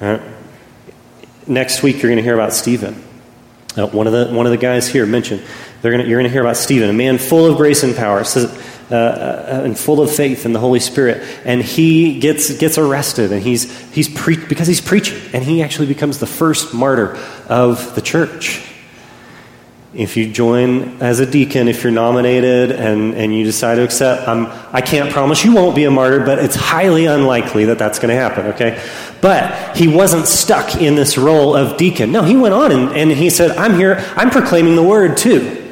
Right? 0.00 0.35
Next 1.48 1.82
week, 1.82 2.02
you're 2.02 2.10
going 2.10 2.16
to 2.16 2.24
hear 2.24 2.34
about 2.34 2.52
Stephen. 2.52 2.94
Uh, 3.76 3.86
one, 3.86 4.08
of 4.08 4.12
the, 4.12 4.34
one 4.34 4.46
of 4.46 4.50
the 4.50 4.58
guys 4.58 4.88
here 4.88 5.06
mentioned, 5.06 5.42
they're 5.80 5.92
gonna, 5.92 6.04
you're 6.04 6.18
going 6.18 6.28
to 6.28 6.32
hear 6.32 6.40
about 6.40 6.56
Stephen, 6.56 6.90
a 6.90 6.92
man 6.92 7.18
full 7.18 7.46
of 7.46 7.56
grace 7.56 7.84
and 7.84 7.94
power, 7.94 8.24
uh, 8.24 8.94
uh, 8.94 9.62
and 9.64 9.78
full 9.78 10.00
of 10.00 10.10
faith 10.10 10.44
in 10.44 10.52
the 10.52 10.58
Holy 10.58 10.80
Spirit. 10.80 11.22
And 11.44 11.62
he 11.62 12.18
gets, 12.18 12.56
gets 12.58 12.78
arrested, 12.78 13.30
and 13.30 13.42
he's, 13.42 13.70
he's 13.92 14.08
pre- 14.08 14.44
because 14.44 14.66
he's 14.66 14.80
preaching, 14.80 15.20
and 15.32 15.44
he 15.44 15.62
actually 15.62 15.86
becomes 15.86 16.18
the 16.18 16.26
first 16.26 16.74
martyr 16.74 17.16
of 17.48 17.94
the 17.94 18.02
church. 18.02 18.60
If 19.96 20.18
you 20.18 20.30
join 20.30 21.00
as 21.00 21.20
a 21.20 21.26
deacon, 21.26 21.68
if 21.68 21.82
you're 21.82 21.90
nominated 21.90 22.70
and, 22.70 23.14
and 23.14 23.34
you 23.34 23.44
decide 23.44 23.76
to 23.76 23.82
accept, 23.82 24.28
I'm, 24.28 24.46
I 24.70 24.82
can't 24.82 25.10
promise 25.10 25.42
you 25.42 25.54
won't 25.54 25.74
be 25.74 25.84
a 25.84 25.90
martyr, 25.90 26.20
but 26.20 26.38
it's 26.38 26.54
highly 26.54 27.06
unlikely 27.06 27.64
that 27.66 27.78
that's 27.78 27.98
going 27.98 28.10
to 28.10 28.14
happen, 28.14 28.46
okay? 28.48 28.82
But 29.22 29.74
he 29.74 29.88
wasn't 29.88 30.26
stuck 30.26 30.76
in 30.76 30.96
this 30.96 31.16
role 31.16 31.56
of 31.56 31.78
deacon. 31.78 32.12
No, 32.12 32.22
he 32.22 32.36
went 32.36 32.52
on 32.52 32.72
and, 32.72 32.90
and 32.94 33.10
he 33.10 33.30
said, 33.30 33.52
I'm 33.52 33.74
here, 33.78 34.04
I'm 34.16 34.28
proclaiming 34.28 34.76
the 34.76 34.82
word 34.82 35.16
too. 35.16 35.62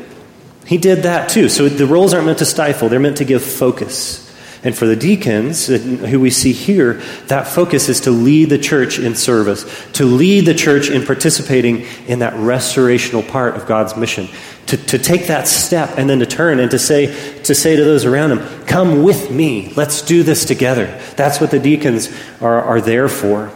He 0.65 0.79
did 0.79 1.03
that 1.03 1.29
too. 1.29 1.51
So 1.51 1.69
the 1.69 1.87
roles 1.87 2.15
aren't 2.15 2.25
meant 2.25 2.39
to 2.39 2.47
stifle, 2.47 2.89
they're 2.89 3.01
meant 3.01 3.19
to 3.19 3.27
give 3.27 3.43
focus. 3.43 4.24
And 4.65 4.75
for 4.75 4.87
the 4.87 4.97
deacons, 4.97 5.69
uh, 5.69 5.77
who 5.77 6.19
we 6.19 6.31
see 6.31 6.53
here, 6.53 6.95
that 7.27 7.47
focus 7.47 7.91
is 7.91 8.01
to 8.03 8.11
lead 8.11 8.49
the 8.49 8.59
church 8.59 8.99
in 8.99 9.15
service, 9.15 9.65
to 9.93 10.07
lead 10.07 10.47
the 10.47 10.55
church 10.55 10.89
in 10.89 11.05
participating 11.05 11.83
in 12.09 12.21
that 12.21 12.33
restorational 12.33 13.27
part 13.29 13.57
of 13.57 13.67
God's 13.67 13.95
mission, 13.95 14.27
to, 14.67 14.79
to 14.79 14.99
take 14.99 15.27
that 15.27 15.47
step 15.47 15.99
and 15.99 16.09
then 16.09 16.19
to 16.21 16.27
turn 16.27 16.61
and 16.61 16.71
to 16.71 16.79
say, 16.79 17.07
to 17.43 17.55
say 17.55 17.77
to 17.77 17.85
those 17.85 18.07
around 18.07 18.33
him, 18.33 18.65
Come 18.65 19.03
with 19.03 19.31
me, 19.31 19.71
let's 19.77 20.01
do 20.01 20.23
this 20.23 20.47
together. 20.47 20.99
That's 21.17 21.43
what 21.43 21.51
the 21.51 21.61
deacons 21.61 22.09
are, 22.41 22.63
are 22.63 22.81
there 22.81 23.11
for. 23.11 23.53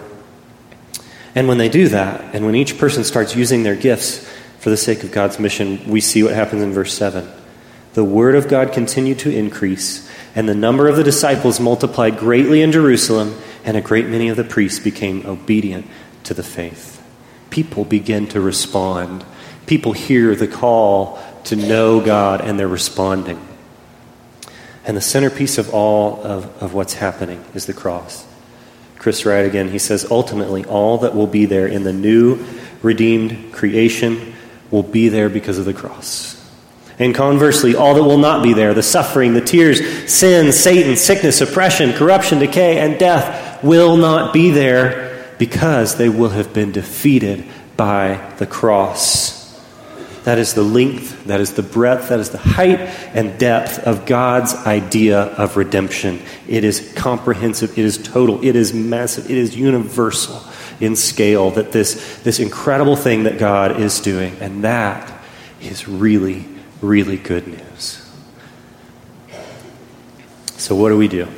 And 1.34 1.48
when 1.48 1.56
they 1.56 1.70
do 1.70 1.88
that, 1.88 2.34
and 2.34 2.44
when 2.44 2.54
each 2.54 2.76
person 2.76 3.02
starts 3.02 3.34
using 3.34 3.62
their 3.62 3.76
gifts 3.76 4.28
for 4.58 4.68
the 4.68 4.76
sake 4.76 5.04
of 5.04 5.12
God's 5.12 5.38
mission, 5.38 5.88
we 5.88 6.02
see 6.02 6.22
what 6.22 6.34
happens 6.34 6.62
in 6.62 6.72
verse 6.72 6.92
7. 6.92 7.26
The 7.94 8.04
word 8.04 8.34
of 8.34 8.48
God 8.48 8.72
continued 8.72 9.20
to 9.20 9.34
increase 9.34 10.07
and 10.34 10.48
the 10.48 10.54
number 10.54 10.88
of 10.88 10.96
the 10.96 11.04
disciples 11.04 11.60
multiplied 11.60 12.18
greatly 12.18 12.62
in 12.62 12.72
Jerusalem, 12.72 13.36
and 13.64 13.76
a 13.76 13.80
great 13.80 14.06
many 14.06 14.28
of 14.28 14.36
the 14.36 14.44
priests 14.44 14.78
became 14.78 15.26
obedient 15.26 15.86
to 16.24 16.34
the 16.34 16.42
faith. 16.42 17.02
People 17.50 17.84
begin 17.84 18.26
to 18.28 18.40
respond. 18.40 19.24
People 19.66 19.92
hear 19.92 20.34
the 20.34 20.48
call 20.48 21.18
to 21.44 21.56
know 21.56 22.00
God, 22.04 22.40
and 22.40 22.58
they're 22.58 22.68
responding. 22.68 23.40
And 24.84 24.96
the 24.96 25.02
centerpiece 25.02 25.58
of 25.58 25.74
all 25.74 26.22
of, 26.22 26.62
of 26.62 26.74
what's 26.74 26.94
happening 26.94 27.44
is 27.54 27.66
the 27.66 27.74
cross. 27.74 28.26
Chris 28.96 29.24
Wright 29.24 29.46
again, 29.46 29.68
he 29.70 29.78
says, 29.78 30.10
ultimately, 30.10 30.64
all 30.64 30.98
that 30.98 31.14
will 31.14 31.26
be 31.26 31.44
there 31.44 31.66
in 31.66 31.84
the 31.84 31.92
new 31.92 32.44
redeemed 32.82 33.52
creation 33.52 34.34
will 34.70 34.82
be 34.82 35.08
there 35.08 35.28
because 35.28 35.58
of 35.58 35.64
the 35.64 35.74
cross. 35.74 36.37
And 36.98 37.14
conversely, 37.14 37.76
all 37.76 37.94
that 37.94 38.02
will 38.02 38.18
not 38.18 38.42
be 38.42 38.52
there 38.52 38.74
the 38.74 38.82
suffering, 38.82 39.34
the 39.34 39.40
tears, 39.40 40.12
sin, 40.12 40.52
Satan, 40.52 40.96
sickness, 40.96 41.40
oppression, 41.40 41.92
corruption, 41.92 42.40
decay, 42.40 42.78
and 42.78 42.98
death 42.98 43.62
will 43.62 43.96
not 43.96 44.32
be 44.32 44.50
there 44.50 45.34
because 45.38 45.96
they 45.96 46.08
will 46.08 46.30
have 46.30 46.52
been 46.52 46.72
defeated 46.72 47.44
by 47.76 48.34
the 48.38 48.46
cross. 48.46 49.38
That 50.24 50.38
is 50.38 50.52
the 50.52 50.62
length, 50.62 51.24
that 51.26 51.40
is 51.40 51.54
the 51.54 51.62
breadth, 51.62 52.08
that 52.08 52.18
is 52.18 52.30
the 52.30 52.38
height 52.38 52.80
and 53.14 53.38
depth 53.38 53.78
of 53.78 54.04
God's 54.04 54.52
idea 54.54 55.20
of 55.20 55.56
redemption. 55.56 56.20
It 56.46 56.64
is 56.64 56.92
comprehensive, 56.94 57.78
it 57.78 57.84
is 57.84 57.96
total, 57.96 58.44
it 58.44 58.56
is 58.56 58.74
massive, 58.74 59.30
it 59.30 59.38
is 59.38 59.56
universal 59.56 60.42
in 60.80 60.96
scale. 60.96 61.52
That 61.52 61.72
this, 61.72 62.20
this 62.24 62.40
incredible 62.40 62.96
thing 62.96 63.22
that 63.22 63.38
God 63.38 63.80
is 63.80 64.00
doing, 64.00 64.36
and 64.40 64.64
that 64.64 65.10
is 65.62 65.88
really 65.88 66.44
really 66.80 67.16
good 67.16 67.46
news. 67.46 68.04
So, 70.56 70.74
what 70.74 70.88
do 70.88 70.98
we 70.98 71.08
do? 71.08 71.28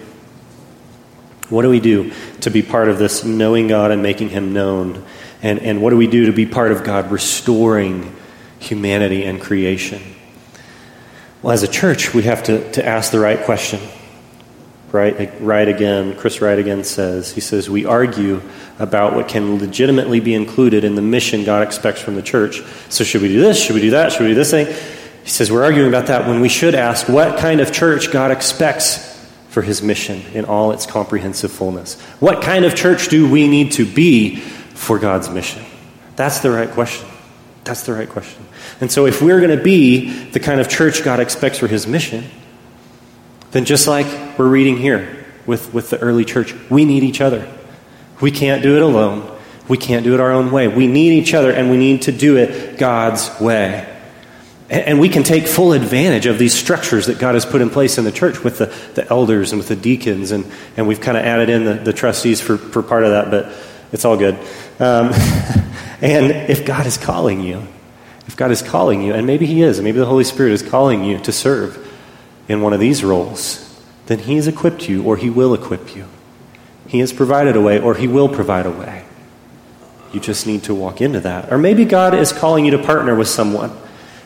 What 1.48 1.62
do 1.62 1.68
we 1.68 1.80
do 1.80 2.12
to 2.40 2.50
be 2.50 2.62
part 2.62 2.88
of 2.88 2.98
this 2.98 3.24
knowing 3.24 3.68
God 3.68 3.90
and 3.90 4.02
making 4.02 4.30
Him 4.30 4.52
known? 4.52 5.04
And, 5.42 5.58
and 5.60 5.82
what 5.82 5.90
do 5.90 5.96
we 5.96 6.06
do 6.06 6.26
to 6.26 6.32
be 6.32 6.46
part 6.46 6.72
of 6.72 6.84
God 6.84 7.10
restoring 7.10 8.14
humanity 8.58 9.24
and 9.24 9.40
creation? 9.40 10.02
Well, 11.42 11.52
as 11.52 11.62
a 11.62 11.68
church, 11.68 12.14
we 12.14 12.22
have 12.22 12.42
to, 12.44 12.70
to 12.72 12.86
ask 12.86 13.10
the 13.10 13.20
right 13.20 13.40
question. 13.40 13.80
Right, 14.92 15.40
right 15.40 15.68
again, 15.68 16.16
Chris 16.16 16.40
Wright 16.40 16.58
again 16.58 16.82
says, 16.82 17.30
he 17.30 17.40
says, 17.40 17.70
we 17.70 17.84
argue 17.84 18.42
about 18.80 19.14
what 19.14 19.28
can 19.28 19.58
legitimately 19.58 20.18
be 20.18 20.34
included 20.34 20.82
in 20.82 20.96
the 20.96 21.02
mission 21.02 21.44
God 21.44 21.62
expects 21.62 22.00
from 22.00 22.16
the 22.16 22.22
church. 22.22 22.62
So, 22.88 23.04
should 23.04 23.22
we 23.22 23.28
do 23.28 23.40
this? 23.40 23.62
Should 23.62 23.76
we 23.76 23.82
do 23.82 23.90
that? 23.90 24.10
Should 24.10 24.22
we 24.22 24.28
do 24.28 24.34
this 24.34 24.50
thing? 24.50 24.66
He 25.22 25.30
says 25.30 25.50
we're 25.50 25.64
arguing 25.64 25.88
about 25.88 26.06
that 26.06 26.26
when 26.26 26.40
we 26.40 26.48
should 26.48 26.74
ask 26.74 27.08
what 27.08 27.38
kind 27.38 27.60
of 27.60 27.72
church 27.72 28.10
God 28.10 28.30
expects 28.30 29.08
for 29.48 29.62
his 29.62 29.82
mission 29.82 30.22
in 30.32 30.44
all 30.44 30.70
its 30.72 30.86
comprehensive 30.86 31.50
fullness. 31.50 32.00
What 32.20 32.42
kind 32.42 32.64
of 32.64 32.74
church 32.74 33.08
do 33.08 33.28
we 33.28 33.48
need 33.48 33.72
to 33.72 33.84
be 33.84 34.36
for 34.36 34.98
God's 34.98 35.28
mission? 35.28 35.64
That's 36.16 36.40
the 36.40 36.50
right 36.50 36.70
question. 36.70 37.08
That's 37.64 37.82
the 37.82 37.92
right 37.92 38.08
question. 38.08 38.46
And 38.80 38.90
so, 38.90 39.06
if 39.06 39.20
we're 39.20 39.40
going 39.40 39.56
to 39.56 39.62
be 39.62 40.30
the 40.30 40.40
kind 40.40 40.60
of 40.60 40.68
church 40.68 41.04
God 41.04 41.20
expects 41.20 41.58
for 41.58 41.66
his 41.66 41.86
mission, 41.86 42.24
then 43.50 43.64
just 43.64 43.86
like 43.88 44.38
we're 44.38 44.48
reading 44.48 44.76
here 44.76 45.26
with, 45.46 45.74
with 45.74 45.90
the 45.90 45.98
early 45.98 46.24
church, 46.24 46.54
we 46.70 46.84
need 46.84 47.02
each 47.02 47.20
other. 47.20 47.46
We 48.20 48.30
can't 48.30 48.62
do 48.62 48.76
it 48.76 48.82
alone. 48.82 49.36
We 49.68 49.76
can't 49.76 50.04
do 50.04 50.14
it 50.14 50.20
our 50.20 50.32
own 50.32 50.50
way. 50.50 50.68
We 50.68 50.86
need 50.86 51.12
each 51.12 51.34
other, 51.34 51.52
and 51.52 51.70
we 51.70 51.76
need 51.76 52.02
to 52.02 52.12
do 52.12 52.36
it 52.36 52.78
God's 52.78 53.30
way. 53.40 53.89
And 54.70 55.00
we 55.00 55.08
can 55.08 55.24
take 55.24 55.48
full 55.48 55.72
advantage 55.72 56.26
of 56.26 56.38
these 56.38 56.54
structures 56.54 57.06
that 57.06 57.18
God 57.18 57.34
has 57.34 57.44
put 57.44 57.60
in 57.60 57.70
place 57.70 57.98
in 57.98 58.04
the 58.04 58.12
church 58.12 58.44
with 58.44 58.58
the, 58.58 58.66
the 58.94 59.08
elders 59.10 59.50
and 59.50 59.58
with 59.58 59.66
the 59.66 59.74
deacons. 59.74 60.30
And, 60.30 60.46
and 60.76 60.86
we've 60.86 61.00
kind 61.00 61.18
of 61.18 61.24
added 61.24 61.48
in 61.48 61.64
the, 61.64 61.74
the 61.74 61.92
trustees 61.92 62.40
for, 62.40 62.56
for 62.56 62.80
part 62.80 63.02
of 63.02 63.10
that, 63.10 63.32
but 63.32 63.52
it's 63.90 64.04
all 64.04 64.16
good. 64.16 64.36
Um, 64.78 65.10
and 66.00 66.30
if 66.48 66.64
God 66.64 66.86
is 66.86 66.96
calling 66.96 67.40
you, 67.40 67.66
if 68.28 68.36
God 68.36 68.52
is 68.52 68.62
calling 68.62 69.02
you, 69.02 69.12
and 69.12 69.26
maybe 69.26 69.44
He 69.44 69.60
is, 69.60 69.78
and 69.78 69.84
maybe 69.84 69.98
the 69.98 70.06
Holy 70.06 70.22
Spirit 70.22 70.52
is 70.52 70.62
calling 70.62 71.02
you 71.02 71.18
to 71.18 71.32
serve 71.32 71.92
in 72.48 72.62
one 72.62 72.72
of 72.72 72.78
these 72.78 73.02
roles, 73.02 73.66
then 74.06 74.20
He 74.20 74.36
has 74.36 74.46
equipped 74.46 74.88
you 74.88 75.02
or 75.02 75.16
He 75.16 75.30
will 75.30 75.52
equip 75.52 75.96
you. 75.96 76.06
He 76.86 77.00
has 77.00 77.12
provided 77.12 77.56
a 77.56 77.60
way 77.60 77.80
or 77.80 77.96
He 77.96 78.06
will 78.06 78.28
provide 78.28 78.66
a 78.66 78.70
way. 78.70 79.04
You 80.12 80.20
just 80.20 80.46
need 80.46 80.62
to 80.64 80.76
walk 80.76 81.00
into 81.00 81.18
that. 81.20 81.52
Or 81.52 81.58
maybe 81.58 81.84
God 81.84 82.14
is 82.14 82.32
calling 82.32 82.64
you 82.64 82.70
to 82.70 82.78
partner 82.78 83.16
with 83.16 83.28
someone 83.28 83.76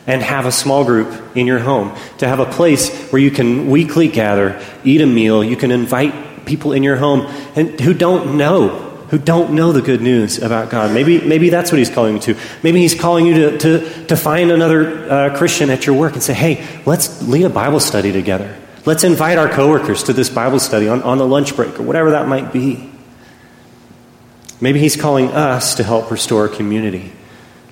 and 0.07 0.21
have 0.21 0.45
a 0.45 0.51
small 0.51 0.83
group 0.83 1.35
in 1.35 1.47
your 1.47 1.59
home, 1.59 1.95
to 2.19 2.27
have 2.27 2.39
a 2.39 2.45
place 2.45 3.09
where 3.11 3.21
you 3.21 3.31
can 3.31 3.69
weekly 3.69 4.07
gather, 4.07 4.61
eat 4.83 5.01
a 5.01 5.05
meal, 5.05 5.43
you 5.43 5.55
can 5.55 5.71
invite 5.71 6.45
people 6.45 6.73
in 6.73 6.83
your 6.83 6.95
home 6.95 7.21
and 7.55 7.79
who 7.79 7.93
don't 7.93 8.37
know, 8.37 8.69
who 9.09 9.17
don't 9.17 9.53
know 9.53 9.71
the 9.71 9.81
good 9.81 10.01
news 10.01 10.37
about 10.37 10.69
God. 10.69 10.93
Maybe, 10.93 11.21
maybe 11.21 11.49
that's 11.49 11.71
what 11.71 11.79
he's 11.79 11.89
calling 11.89 12.15
you 12.15 12.21
to. 12.21 12.37
Maybe 12.61 12.79
he's 12.79 12.93
calling 12.93 13.25
you 13.25 13.33
to, 13.33 13.57
to, 13.57 14.05
to 14.07 14.17
find 14.17 14.51
another 14.51 15.09
uh, 15.09 15.37
Christian 15.37 15.69
at 15.69 15.85
your 15.85 15.95
work 15.95 16.13
and 16.13 16.21
say, 16.21 16.33
hey, 16.33 16.65
let's 16.85 17.21
lead 17.23 17.45
a 17.45 17.49
Bible 17.49 17.79
study 17.79 18.11
together. 18.11 18.55
Let's 18.85 19.03
invite 19.03 19.39
our 19.39 19.49
coworkers 19.49 20.03
to 20.03 20.13
this 20.13 20.29
Bible 20.29 20.59
study 20.59 20.87
on, 20.87 21.01
on 21.01 21.17
the 21.17 21.25
lunch 21.25 21.55
break 21.55 21.79
or 21.79 21.83
whatever 21.83 22.11
that 22.11 22.27
might 22.27 22.53
be. 22.53 22.91
Maybe 24.61 24.79
he's 24.79 24.95
calling 24.95 25.29
us 25.29 25.75
to 25.75 25.83
help 25.83 26.11
restore 26.11 26.47
community 26.47 27.11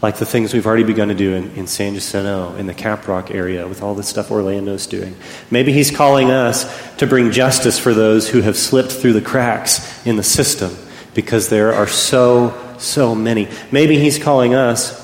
like 0.03 0.17
the 0.17 0.25
things 0.25 0.53
we've 0.53 0.67
already 0.67 0.83
begun 0.83 1.07
to 1.07 1.15
do 1.15 1.33
in, 1.33 1.49
in 1.51 1.65
San 1.65 1.93
Jacinto, 1.93 2.55
in 2.55 2.67
the 2.67 2.73
Caprock 2.73 3.33
area, 3.33 3.65
with 3.65 3.81
all 3.81 3.95
the 3.95 4.03
stuff 4.03 4.31
Orlando's 4.31 4.85
doing. 4.85 5.15
Maybe 5.49 5.71
he's 5.71 5.91
calling 5.91 6.29
us 6.29 6.65
to 6.97 7.07
bring 7.07 7.31
justice 7.31 7.79
for 7.79 7.93
those 7.93 8.27
who 8.27 8.41
have 8.41 8.57
slipped 8.57 8.91
through 8.91 9.13
the 9.13 9.21
cracks 9.21 10.05
in 10.05 10.17
the 10.17 10.23
system, 10.23 10.75
because 11.13 11.47
there 11.47 11.73
are 11.73 11.87
so, 11.87 12.75
so 12.77 13.15
many. 13.15 13.47
Maybe 13.71 13.97
he's 13.97 14.21
calling 14.21 14.53
us 14.53 15.01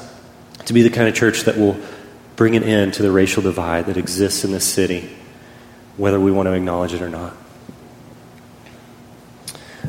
to 0.66 0.74
be 0.74 0.82
the 0.82 0.90
kind 0.90 1.08
of 1.08 1.16
church 1.16 1.44
that 1.44 1.58
will 1.58 1.78
bring 2.36 2.58
an 2.58 2.64
end 2.64 2.96
to 2.96 3.02
the 3.02 3.12
racial 3.12 3.42
divide 3.42 3.86
that 3.86 3.96
exists 3.96 4.44
in 4.44 4.52
this 4.52 4.68
city, 4.68 5.10
whether 5.96 6.20
we 6.20 6.30
want 6.30 6.48
to 6.48 6.54
acknowledge 6.54 6.94
it 6.94 7.02
or 7.02 7.10
not 7.10 7.38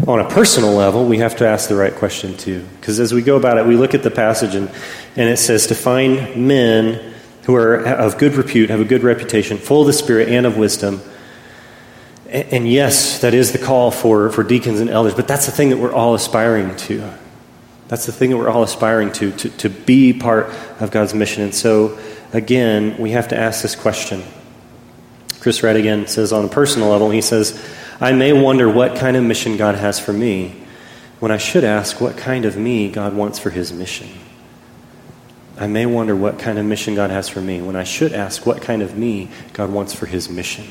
on 0.07 0.21
a 0.21 0.29
personal 0.29 0.73
level, 0.73 1.05
we 1.05 1.19
have 1.19 1.37
to 1.37 1.47
ask 1.47 1.69
the 1.69 1.77
right 1.77 1.95
question 1.95 2.37
too. 2.37 2.67
Because 2.81 3.01
as 3.01 3.13
we 3.13 3.23
go 3.23 3.37
about 3.37 3.59
it, 3.59 3.67
we 3.67 3.77
look 3.77 3.95
at 3.95 4.03
the 4.03 4.11
passage 4.11 4.55
and, 4.55 4.71
and 5.17 5.29
it 5.29 5.37
says 5.37 5.67
to 5.69 5.75
find 5.75 6.47
men 6.47 7.15
who 7.45 7.55
are 7.55 7.85
of 7.85 8.19
good 8.19 8.35
repute, 8.35 8.71
have 8.71 8.81
a 8.81 8.85
good 8.85 9.03
reputation, 9.03 9.59
full 9.59 9.83
of 9.83 9.87
the 9.87 9.93
Spirit 9.93 10.29
and 10.29 10.47
of 10.47 10.57
wisdom. 10.57 11.01
And, 12.29 12.71
yes, 12.71 13.21
that 13.23 13.35
is 13.35 13.51
the 13.51 13.59
call 13.59 13.91
for, 13.91 14.31
for 14.31 14.45
deacons 14.45 14.79
and 14.79 14.89
elders, 14.89 15.15
but 15.15 15.27
that's 15.27 15.47
the 15.47 15.53
thing 15.53 15.71
that 15.71 15.79
we're 15.79 15.93
all 15.93 16.15
aspiring 16.15 16.77
to. 16.77 17.13
That's 17.89 18.07
the 18.07 18.13
thing 18.13 18.31
that 18.31 18.37
we're 18.37 18.49
all 18.49 18.63
aspiring 18.63 19.11
to, 19.15 19.33
to, 19.33 19.49
to 19.49 19.69
be 19.69 20.13
part 20.13 20.47
of 20.79 20.93
God's 20.93 21.13
mission. 21.13 21.43
And 21.43 21.53
so, 21.53 21.99
again, 22.33 22.97
we 22.99 23.11
have 23.11 23.29
to 23.29 23.37
ask 23.37 23.63
this 23.63 23.75
question. 23.75 24.23
Chris 25.41 25.65
again 25.65 26.07
says 26.07 26.33
on 26.33 26.45
a 26.45 26.49
personal 26.49 26.89
level, 26.91 27.11
he 27.11 27.21
says, 27.21 27.61
I 28.01 28.13
may 28.13 28.33
wonder 28.33 28.69
what 28.69 28.97
kind 28.97 29.17
of 29.17 29.23
mission 29.25 29.57
God 29.59 29.75
has 29.75 30.01
for 30.01 30.13
me 30.13 30.57
when 31.19 31.31
I 31.31 31.37
should 31.37 31.65
ask 31.65 32.01
what 32.01 32.17
kind 32.17 32.47
of 32.47 32.57
me 32.57 32.91
God 32.91 33.15
wants 33.15 33.39
for 33.39 33.51
his 33.51 33.73
mission. 33.73 34.09
I 35.59 35.67
may 35.67 35.85
wonder 35.85 36.17
what 36.17 36.39
kind 36.39 36.59
of 36.59 36.65
mission 36.65 36.95
God 36.95 37.11
has 37.11 37.29
for 37.29 37.43
me 37.43 37.61
when 37.61 37.77
I 37.77 37.85
should 37.85 38.15
ask 38.15 38.47
what 38.47 38.63
kind 38.63 38.81
of 38.81 38.97
me 38.97 39.29
God 39.53 39.71
wants 39.71 39.93
for 39.93 40.07
his 40.07 40.31
mission. 40.31 40.67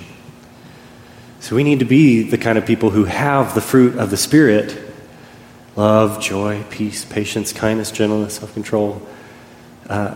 So 1.39 1.55
we 1.55 1.63
need 1.63 1.79
to 1.79 1.85
be 1.85 2.23
the 2.23 2.39
kind 2.39 2.57
of 2.57 2.65
people 2.65 2.89
who 2.89 3.05
have 3.05 3.53
the 3.53 3.61
fruit 3.61 3.97
of 3.97 4.09
the 4.09 4.17
Spirit 4.17 4.77
love, 5.75 6.19
joy, 6.19 6.63
peace, 6.71 7.05
patience, 7.05 7.53
kindness, 7.53 7.91
gentleness, 7.91 8.35
self 8.35 8.53
control. 8.53 9.07
Uh, 9.87 10.15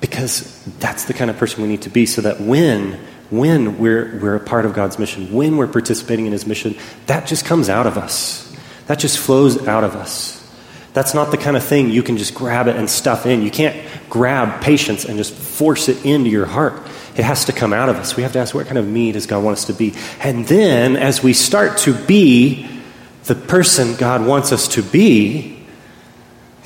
because 0.00 0.62
that's 0.78 1.04
the 1.04 1.14
kind 1.14 1.30
of 1.30 1.36
person 1.36 1.62
we 1.62 1.68
need 1.68 1.82
to 1.82 1.90
be 1.90 2.06
so 2.06 2.22
that 2.22 2.40
when 2.40 2.98
when 3.30 3.78
we're, 3.78 4.18
we're 4.20 4.36
a 4.36 4.40
part 4.40 4.64
of 4.64 4.74
God's 4.74 4.98
mission, 4.98 5.32
when 5.32 5.56
we're 5.56 5.66
participating 5.66 6.26
in 6.26 6.32
His 6.32 6.46
mission, 6.46 6.76
that 7.06 7.26
just 7.26 7.44
comes 7.44 7.68
out 7.68 7.86
of 7.86 7.98
us. 7.98 8.44
That 8.86 8.98
just 8.98 9.18
flows 9.18 9.66
out 9.68 9.84
of 9.84 9.94
us. 9.96 10.34
That's 10.94 11.14
not 11.14 11.30
the 11.30 11.36
kind 11.36 11.56
of 11.56 11.62
thing 11.62 11.90
you 11.90 12.02
can 12.02 12.16
just 12.16 12.34
grab 12.34 12.66
it 12.66 12.76
and 12.76 12.88
stuff 12.88 13.26
in. 13.26 13.42
You 13.42 13.50
can't 13.50 13.76
grab 14.08 14.62
patience 14.62 15.04
and 15.04 15.16
just 15.18 15.32
force 15.32 15.88
it 15.88 16.04
into 16.04 16.30
your 16.30 16.46
heart. 16.46 16.82
It 17.14 17.24
has 17.24 17.44
to 17.44 17.52
come 17.52 17.72
out 17.72 17.88
of 17.88 17.96
us. 17.96 18.16
We 18.16 18.22
have 18.22 18.32
to 18.32 18.38
ask, 18.38 18.54
what 18.54 18.66
kind 18.66 18.78
of 18.78 18.86
me 18.86 19.12
does 19.12 19.26
God 19.26 19.44
want 19.44 19.58
us 19.58 19.66
to 19.66 19.74
be? 19.74 19.94
And 20.20 20.46
then, 20.46 20.96
as 20.96 21.22
we 21.22 21.34
start 21.34 21.78
to 21.78 21.94
be 21.94 22.68
the 23.24 23.34
person 23.34 23.94
God 23.96 24.26
wants 24.26 24.52
us 24.52 24.68
to 24.68 24.82
be, 24.82 25.62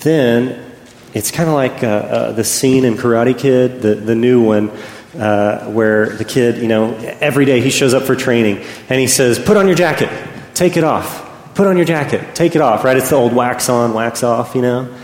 then 0.01 0.73
it's 1.13 1.31
kind 1.31 1.49
of 1.49 1.55
like 1.55 1.83
uh, 1.83 1.87
uh, 1.87 2.33
the 2.33 2.45
scene 2.45 2.85
in 2.85 2.95
Karate 2.95 3.37
Kid, 3.37 3.83
the, 3.83 3.97
the 3.97 4.15
new 4.15 4.43
one, 4.43 4.71
uh, 5.19 5.67
where 5.67 6.11
the 6.11 6.25
kid, 6.25 6.59
you 6.59 6.69
know, 6.69 6.95
every 7.21 7.45
day 7.45 7.61
he 7.61 7.71
shows 7.71 7.95
up 7.95 8.05
for 8.05 8.17
training 8.17 8.65
and 8.89 9.01
he 9.01 9.07
says, 9.07 9.39
Put 9.39 9.57
on 9.57 9.67
your 9.67 9.77
jacket, 9.77 10.11
take 10.55 10.77
it 10.77 10.85
off. 10.85 11.31
Put 11.55 11.67
on 11.67 11.77
your 11.77 11.85
jacket, 11.85 12.35
take 12.35 12.57
it 12.57 12.63
off, 12.63 12.83
right? 12.83 12.97
It's 12.97 13.11
the 13.11 13.17
old 13.17 13.35
wax 13.35 13.69
on, 13.69 13.93
wax 13.93 14.23
off, 14.23 14.55
you 14.55 14.63
know? 14.63 14.95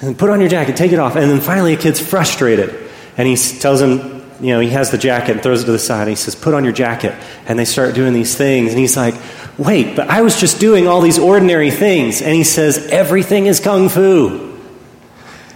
And 0.00 0.18
put 0.18 0.28
on 0.28 0.40
your 0.40 0.48
jacket, 0.48 0.76
take 0.76 0.90
it 0.92 0.98
off. 0.98 1.14
And 1.14 1.30
then 1.30 1.40
finally 1.40 1.74
a 1.74 1.76
kid's 1.76 2.00
frustrated 2.00 2.90
and 3.16 3.28
he 3.28 3.36
tells 3.36 3.80
him, 3.80 4.14
you 4.40 4.48
know, 4.48 4.60
he 4.60 4.70
has 4.70 4.90
the 4.90 4.98
jacket 4.98 5.32
and 5.32 5.42
throws 5.42 5.62
it 5.62 5.66
to 5.66 5.72
the 5.72 5.78
side 5.78 6.02
and 6.02 6.10
he 6.10 6.16
says, 6.16 6.34
Put 6.34 6.54
on 6.54 6.64
your 6.64 6.72
jacket. 6.72 7.14
And 7.46 7.58
they 7.58 7.64
start 7.64 7.94
doing 7.94 8.12
these 8.12 8.36
things. 8.36 8.70
And 8.70 8.78
he's 8.78 8.96
like, 8.96 9.14
Wait, 9.56 9.94
but 9.94 10.08
I 10.08 10.22
was 10.22 10.38
just 10.40 10.58
doing 10.58 10.88
all 10.88 11.00
these 11.00 11.18
ordinary 11.18 11.70
things. 11.70 12.20
And 12.20 12.34
he 12.34 12.44
says, 12.44 12.88
Everything 12.88 13.46
is 13.46 13.60
kung 13.60 13.88
fu. 13.88 14.53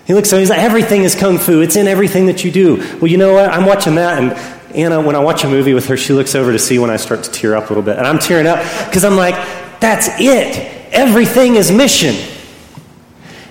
He 0.09 0.15
looks 0.15 0.33
at 0.33 0.37
me, 0.37 0.41
he's 0.41 0.49
like, 0.49 0.61
everything 0.61 1.03
is 1.03 1.15
kung 1.15 1.37
fu. 1.37 1.61
It's 1.61 1.77
in 1.77 1.87
everything 1.87 2.27
that 2.27 2.43
you 2.43 2.51
do. 2.51 2.77
Well, 2.99 3.09
you 3.09 3.19
know 3.19 3.35
what? 3.35 3.51
I'm 3.51 3.67
watching 3.67 3.97
that, 3.97 4.19
and 4.19 4.33
Anna, 4.75 5.03
when 5.03 5.15
I 5.15 5.19
watch 5.19 5.45
a 5.45 5.49
movie 5.49 5.75
with 5.75 5.87
her, 5.89 5.99
she 5.99 6.15
looks 6.15 6.35
over 6.35 6.51
to 6.51 6.59
see 6.59 6.79
when 6.79 6.89
I 6.89 6.97
start 6.97 7.25
to 7.25 7.31
tear 7.31 7.55
up 7.55 7.67
a 7.67 7.69
little 7.69 7.83
bit. 7.83 7.99
And 7.99 8.07
I'm 8.07 8.19
tearing 8.19 8.47
up 8.47 8.59
because 8.87 9.05
I'm 9.05 9.17
like, 9.17 9.35
that's 9.81 10.09
it. 10.19 10.57
Everything 10.95 11.57
is 11.57 11.71
mission. 11.71 12.17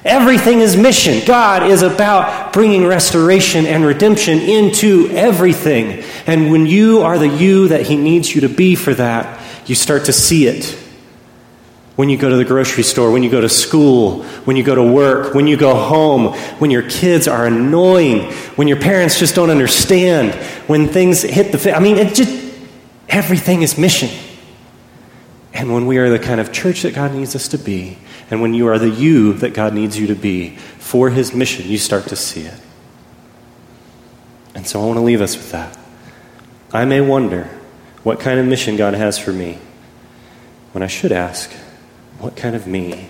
Everything 0.04 0.62
is 0.62 0.76
mission. 0.76 1.24
God 1.28 1.62
is 1.70 1.84
about 1.84 2.54
bringing 2.54 2.88
restoration 2.88 3.68
and 3.68 3.86
redemption 3.86 4.40
into 4.40 5.10
everything. 5.12 6.04
And 6.26 6.52
when 6.52 6.66
you 6.66 7.02
are 7.02 7.20
the 7.20 7.28
you 7.28 7.68
that 7.68 7.84
He 7.86 7.98
needs 7.98 8.34
you 8.34 8.42
to 8.42 8.50
be 8.50 8.74
for 8.74 8.96
that, 8.96 9.40
you 9.70 9.76
start 9.76 10.06
to 10.06 10.14
see 10.14 10.48
it 10.48 10.76
when 11.98 12.10
you 12.10 12.18
go 12.18 12.30
to 12.30 12.36
the 12.36 12.46
grocery 12.46 12.84
store, 12.84 13.12
when 13.12 13.24
you 13.24 13.30
go 13.30 13.42
to 13.42 13.50
school, 13.50 14.24
when 14.46 14.56
you 14.56 14.64
go 14.64 14.76
to 14.76 14.84
work, 14.84 15.34
when 15.34 15.48
you 15.48 15.58
go 15.58 15.74
home, 15.74 16.34
when 16.60 16.70
your 16.70 16.88
kids 16.88 17.28
are 17.28 17.48
annoying, 17.48 18.32
when 18.56 18.68
your 18.68 18.80
parents 18.80 19.20
just 19.20 19.34
don't 19.34 19.50
understand, 19.50 20.36
when 20.68 20.88
things 20.88 21.24
hit 21.24 21.52
the. 21.52 21.76
I 21.76 21.80
mean, 21.80 21.98
it 21.98 22.14
just 22.14 22.32
everything 23.10 23.64
is 23.64 23.80
mission. 23.80 24.10
And 25.54 25.74
when 25.74 25.88
we 25.88 25.98
are 25.98 26.08
the 26.12 26.20
kind 26.20 26.40
of 26.40 26.54
church 26.54 26.84
that 26.84 26.94
God 26.94 27.16
needs 27.16 27.36
us 27.36 27.48
to 27.48 27.58
be, 27.58 27.98
and 28.30 28.44
when 28.44 28.54
you 28.54 28.68
are 28.68 28.78
the 28.78 28.92
you 28.92 29.34
that 29.34 29.56
God 29.56 29.74
needs 29.74 29.98
you 29.98 30.06
to 30.08 30.16
be 30.16 30.56
for 30.78 31.10
His 31.10 31.34
mission, 31.34 31.68
you 31.68 31.80
start 31.80 32.06
to 32.10 32.16
see 32.16 32.42
it. 32.42 32.62
And 34.54 34.68
so 34.68 34.80
I 34.80 34.86
want 34.86 34.98
to 34.98 35.04
leave 35.04 35.22
us 35.22 35.36
with 35.36 35.52
that. 35.52 35.76
I 36.72 36.86
may 36.86 37.02
wonder 37.02 37.46
what 38.04 38.20
kind 38.20 38.40
of 38.40 38.46
mission 38.46 38.76
God 38.76 38.94
has 38.94 39.18
for 39.18 39.34
me 39.34 39.58
when 40.74 40.84
I 40.84 40.88
should 40.88 41.12
ask, 41.12 41.52
what 42.20 42.36
kind 42.36 42.56
of 42.56 42.68
me 42.68 43.08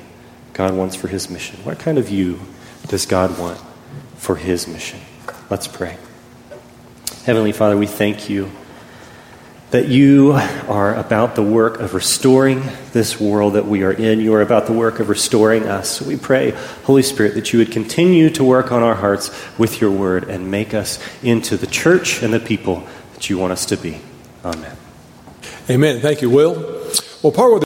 God 0.53 0.73
wants 0.73 0.95
for 0.95 1.07
his 1.07 1.29
mission? 1.29 1.63
What 1.63 1.79
kind 1.79 1.97
of 1.97 2.09
you 2.09 2.39
does 2.87 3.05
God 3.05 3.37
want 3.39 3.59
for 4.15 4.35
his 4.35 4.67
mission? 4.67 4.99
Let's 5.49 5.67
pray. 5.67 5.97
Heavenly 7.25 7.51
Father, 7.51 7.77
we 7.77 7.87
thank 7.87 8.29
you 8.29 8.51
that 9.71 9.87
you 9.89 10.31
are 10.69 10.95
about 10.95 11.35
the 11.35 11.43
work 11.43 11.79
of 11.79 11.93
restoring 11.93 12.63
this 12.93 13.19
world 13.19 13.53
that 13.53 13.65
we 13.65 13.83
are 13.83 13.91
in. 13.91 14.21
You 14.21 14.33
are 14.35 14.41
about 14.41 14.65
the 14.65 14.71
work 14.71 15.01
of 15.01 15.09
restoring 15.09 15.63
us. 15.67 16.01
We 16.01 16.15
pray, 16.15 16.51
Holy 16.85 17.03
Spirit, 17.03 17.33
that 17.35 17.51
you 17.51 17.59
would 17.59 17.71
continue 17.71 18.29
to 18.31 18.45
work 18.45 18.71
on 18.71 18.81
our 18.81 18.95
hearts 18.95 19.29
with 19.57 19.81
your 19.81 19.91
word 19.91 20.29
and 20.29 20.49
make 20.49 20.73
us 20.73 20.99
into 21.21 21.57
the 21.57 21.67
church 21.67 22.23
and 22.23 22.33
the 22.33 22.39
people 22.39 22.87
that 23.13 23.29
you 23.29 23.37
want 23.37 23.51
us 23.51 23.65
to 23.65 23.77
be. 23.77 23.99
Amen. 24.45 24.77
Amen. 25.69 25.99
Thank 25.99 26.21
you, 26.21 26.29
Will. 26.29 26.53
Well, 27.21 27.33
part 27.33 27.47
of 27.47 27.55